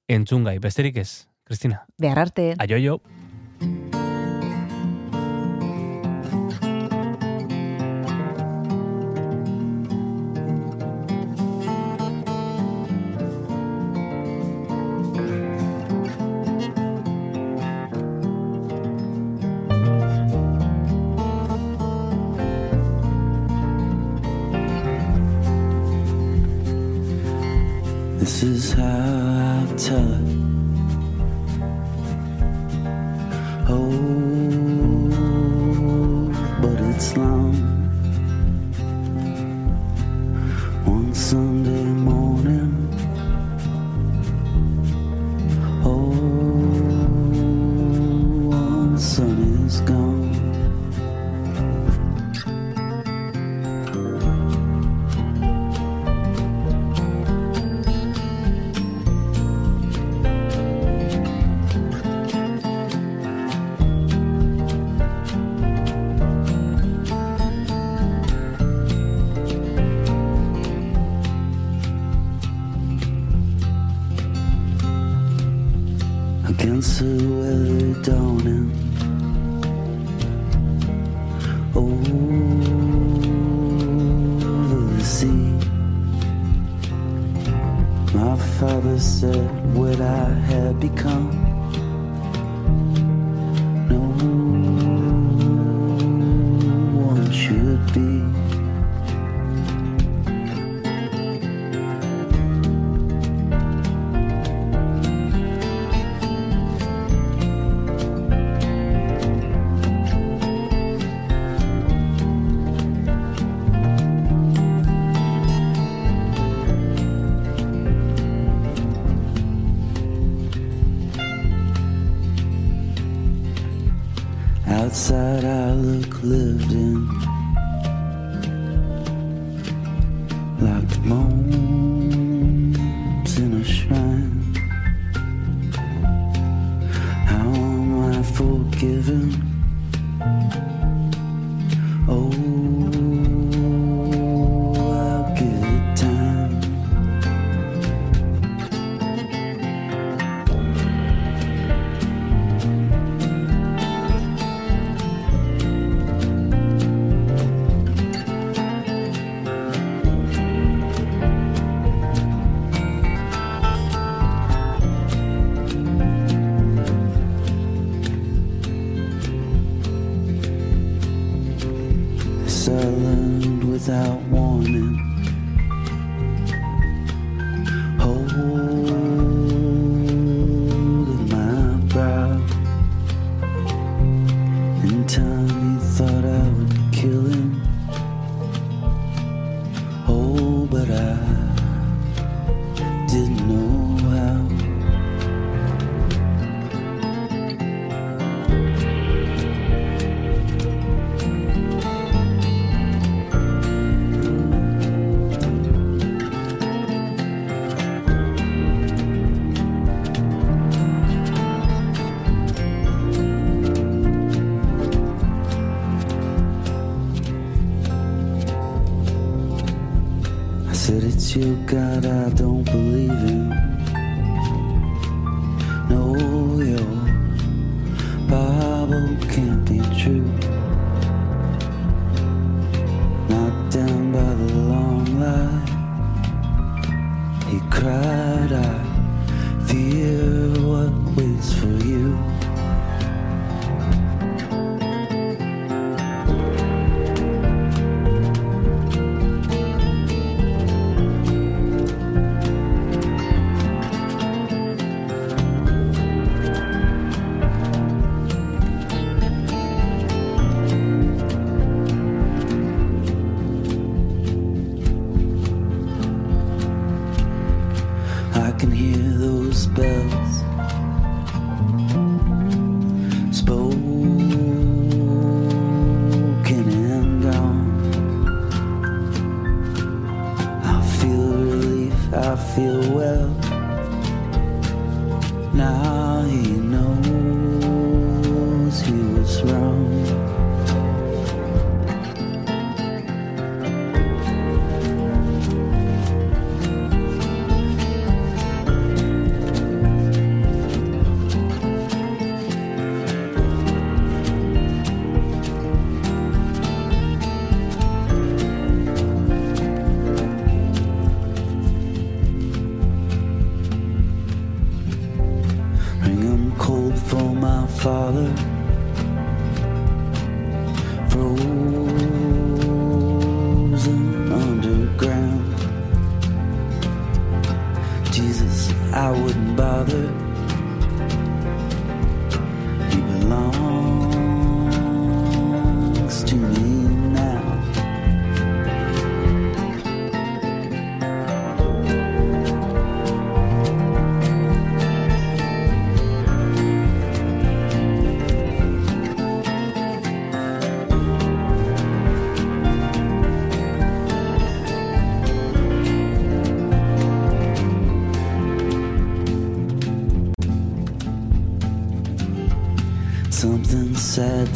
[0.08, 0.60] entzun gai.
[0.60, 1.86] Besterik ez, Kristina.
[1.98, 2.54] Behar arte.
[2.60, 3.00] Aio,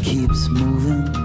[0.07, 1.16] keeps moving.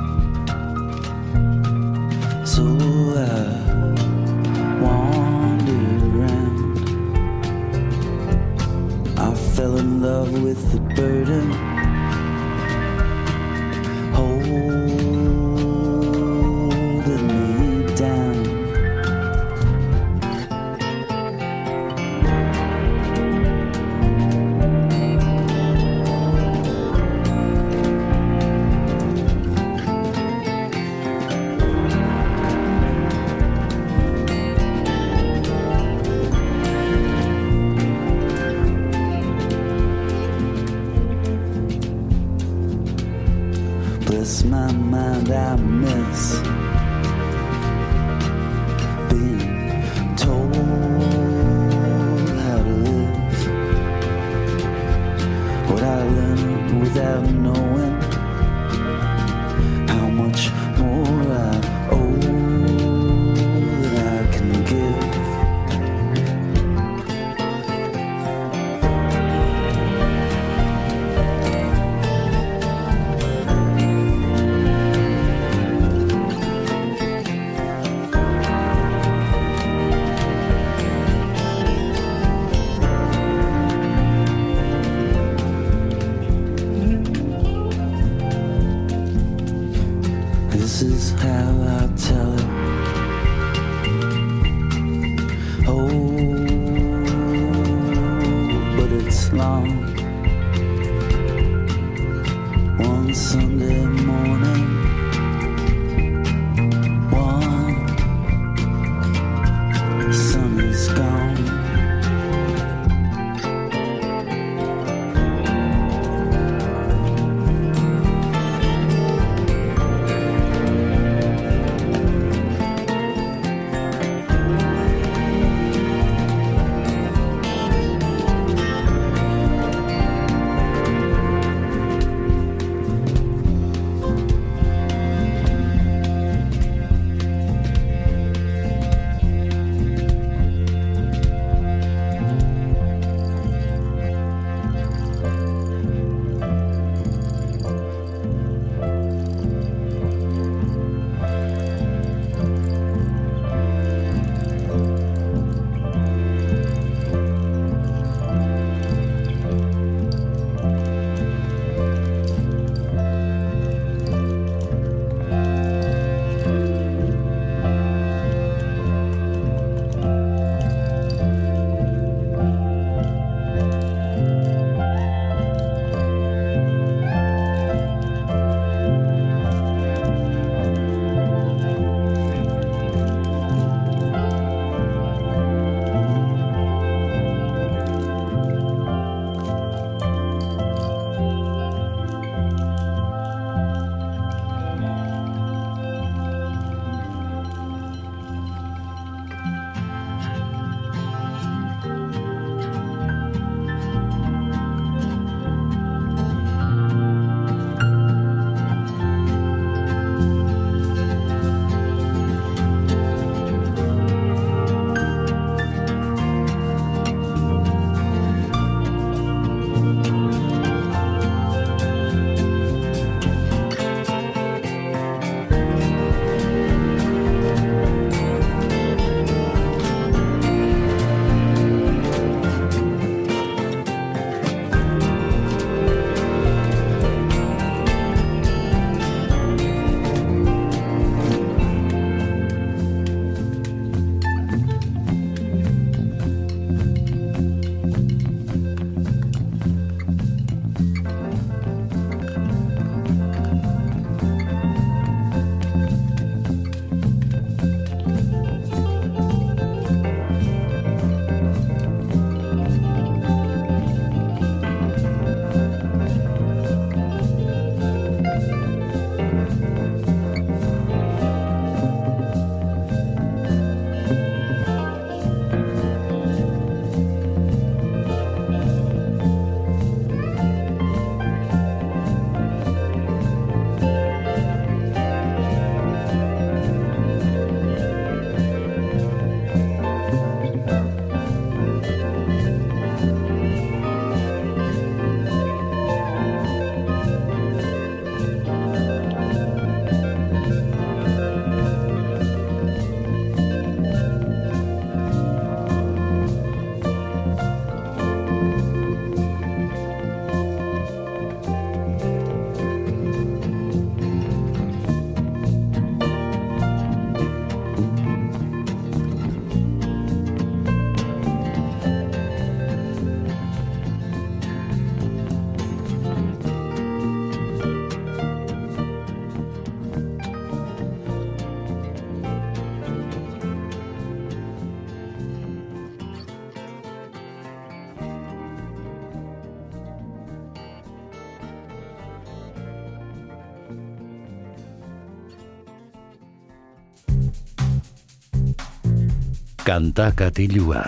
[349.73, 350.83] Kanta katilua.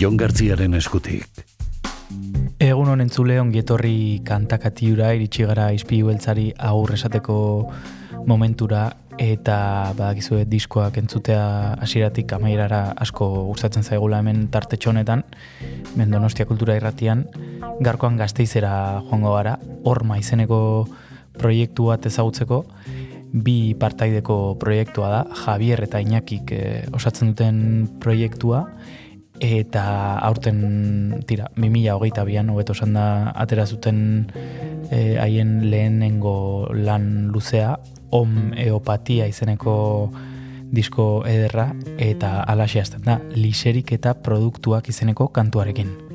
[0.00, 1.44] Jon Gartziaren eskutik.
[2.58, 7.36] Egun honen zule ongietorri kantakatiura iritsi gara izpilu beltzari agur esateko
[8.26, 8.80] momentura
[9.14, 9.60] eta
[9.94, 11.44] badakizue diskoak entzutea
[11.86, 15.22] hasieratik amaierara asko gustatzen zaigula hemen tartetxo honetan,
[15.92, 17.28] hemen Donostia Kultura Irratian,
[17.78, 18.72] garkoan gazteizera
[19.04, 19.54] joango gara,
[19.84, 20.60] horma izeneko
[21.38, 22.64] proiektu bat ezagutzeko,
[23.44, 27.60] bi partaideko proiektua da, Javier eta Iñakik eh, osatzen duten
[28.00, 28.64] proiektua,
[29.40, 29.84] eta
[30.26, 34.00] aurten tira, 2000 hogeita bian, hobeto esan da, atera zuten
[34.90, 37.76] eh, haien lehenengo lan luzea,
[38.10, 40.10] om eopatia izeneko
[40.72, 41.70] disko ederra,
[42.00, 46.07] eta alaxe hasten da, liserik eta produktuak izeneko kantuarekin.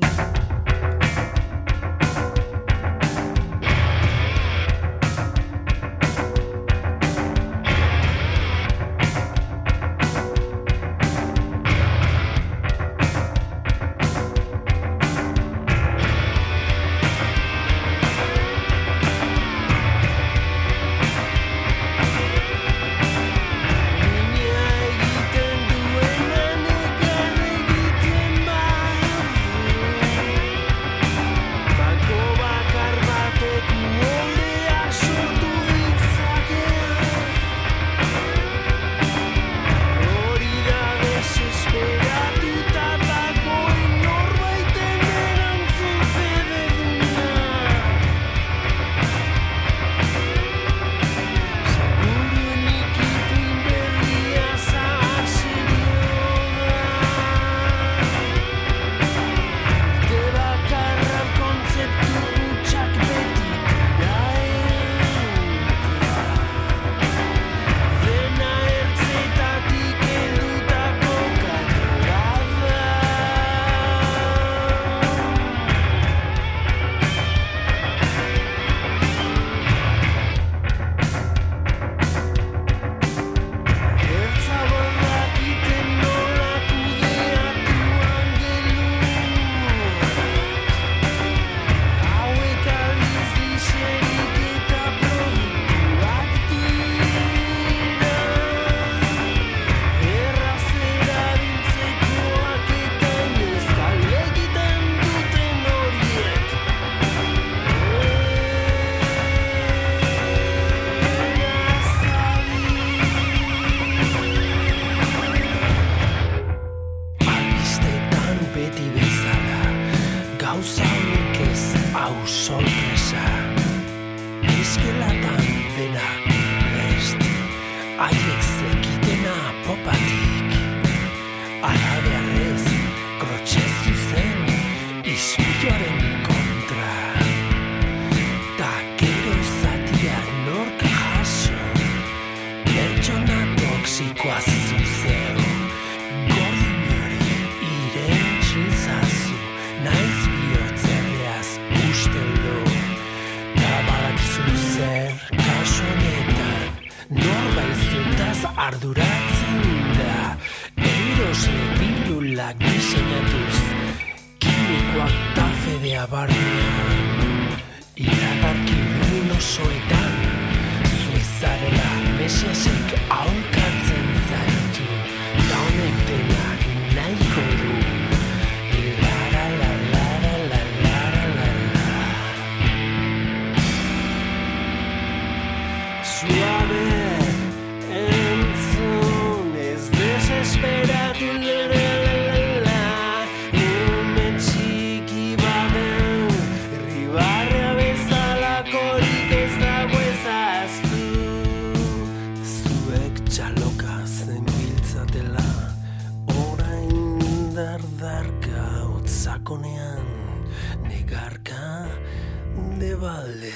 [212.94, 213.52] balde balde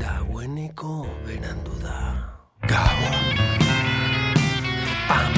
[0.00, 1.98] dagoeneko berandu da.
[2.68, 2.98] Gau.
[5.08, 5.37] Am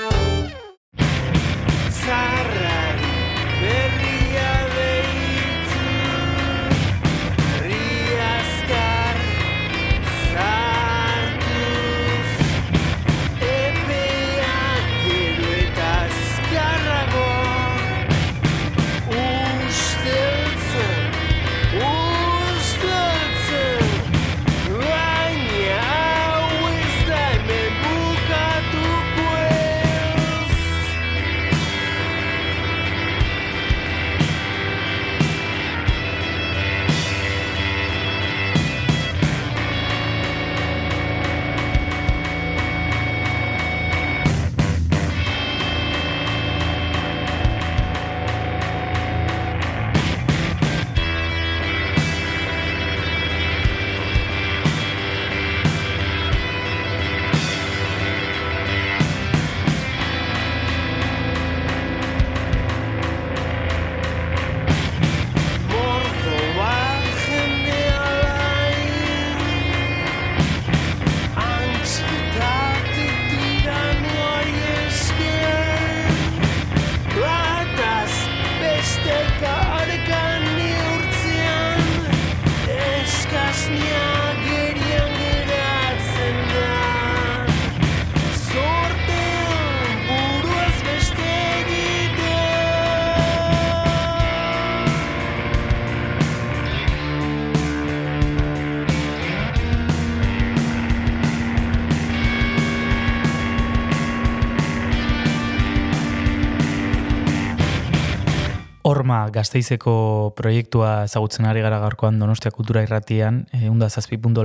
[109.33, 109.93] Gazteizeko
[110.37, 114.43] proiektua ezagutzen ari gara gaurkoan Donostia Kultura Irratian, eunda zazpi punto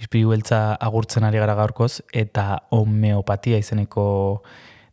[0.00, 4.42] izpilu beltza agurtzen ari gara gaurkoz, eta homeopatia izeneko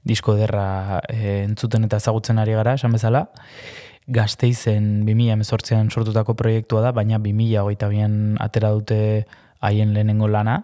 [0.03, 3.27] disko derra e, entzuten eta ezagutzen ari gara, esan bezala.
[4.11, 9.01] Gazteizen 2018an sortutako proiektua da, baina 2022an atera dute
[9.61, 10.63] haien lehenengo lana,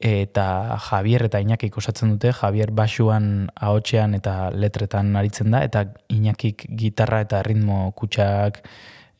[0.00, 6.66] eta Javier eta Iñakik osatzen dute, Javier basuan ahotsean eta letretan aritzen da, eta Iñakik
[6.76, 8.62] gitarra eta ritmo kutsak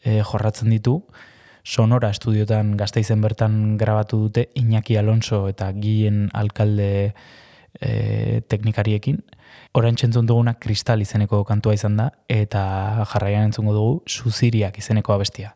[0.05, 1.01] e, jorratzen ditu.
[1.67, 7.15] Sonora estudiotan gazteizen bertan grabatu dute Iñaki Alonso eta Gien alkalde
[7.81, 9.25] e, teknikariekin.
[9.75, 15.56] Orain txentzun duguna kristal izeneko kantua izan da, eta jarraian entzungo dugu Suziriak izeneko abestia.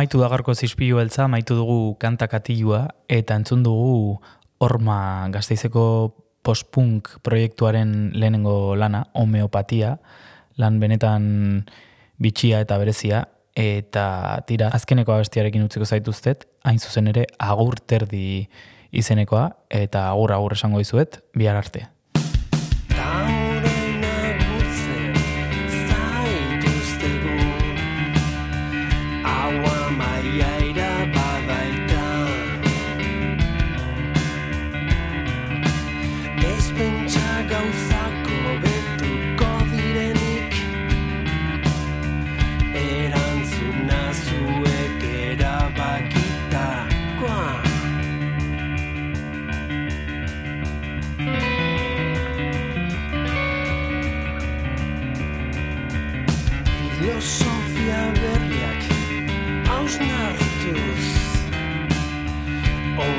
[0.00, 4.14] Amaitu da gaurko zizpilu beltza, amaitu dugu kanta katilua, eta entzun dugu
[4.64, 5.82] horma gazteizeko
[6.40, 9.98] postpunk proiektuaren lehenengo lana, homeopatia,
[10.56, 11.26] lan benetan
[12.16, 18.48] bitxia eta berezia, eta tira, azkeneko abestiarekin utziko zaituztet, hain zuzen ere agur terdi
[18.96, 21.90] izenekoa, eta agur agur esango dizuet, bihar arte.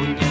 [0.02, 0.31] we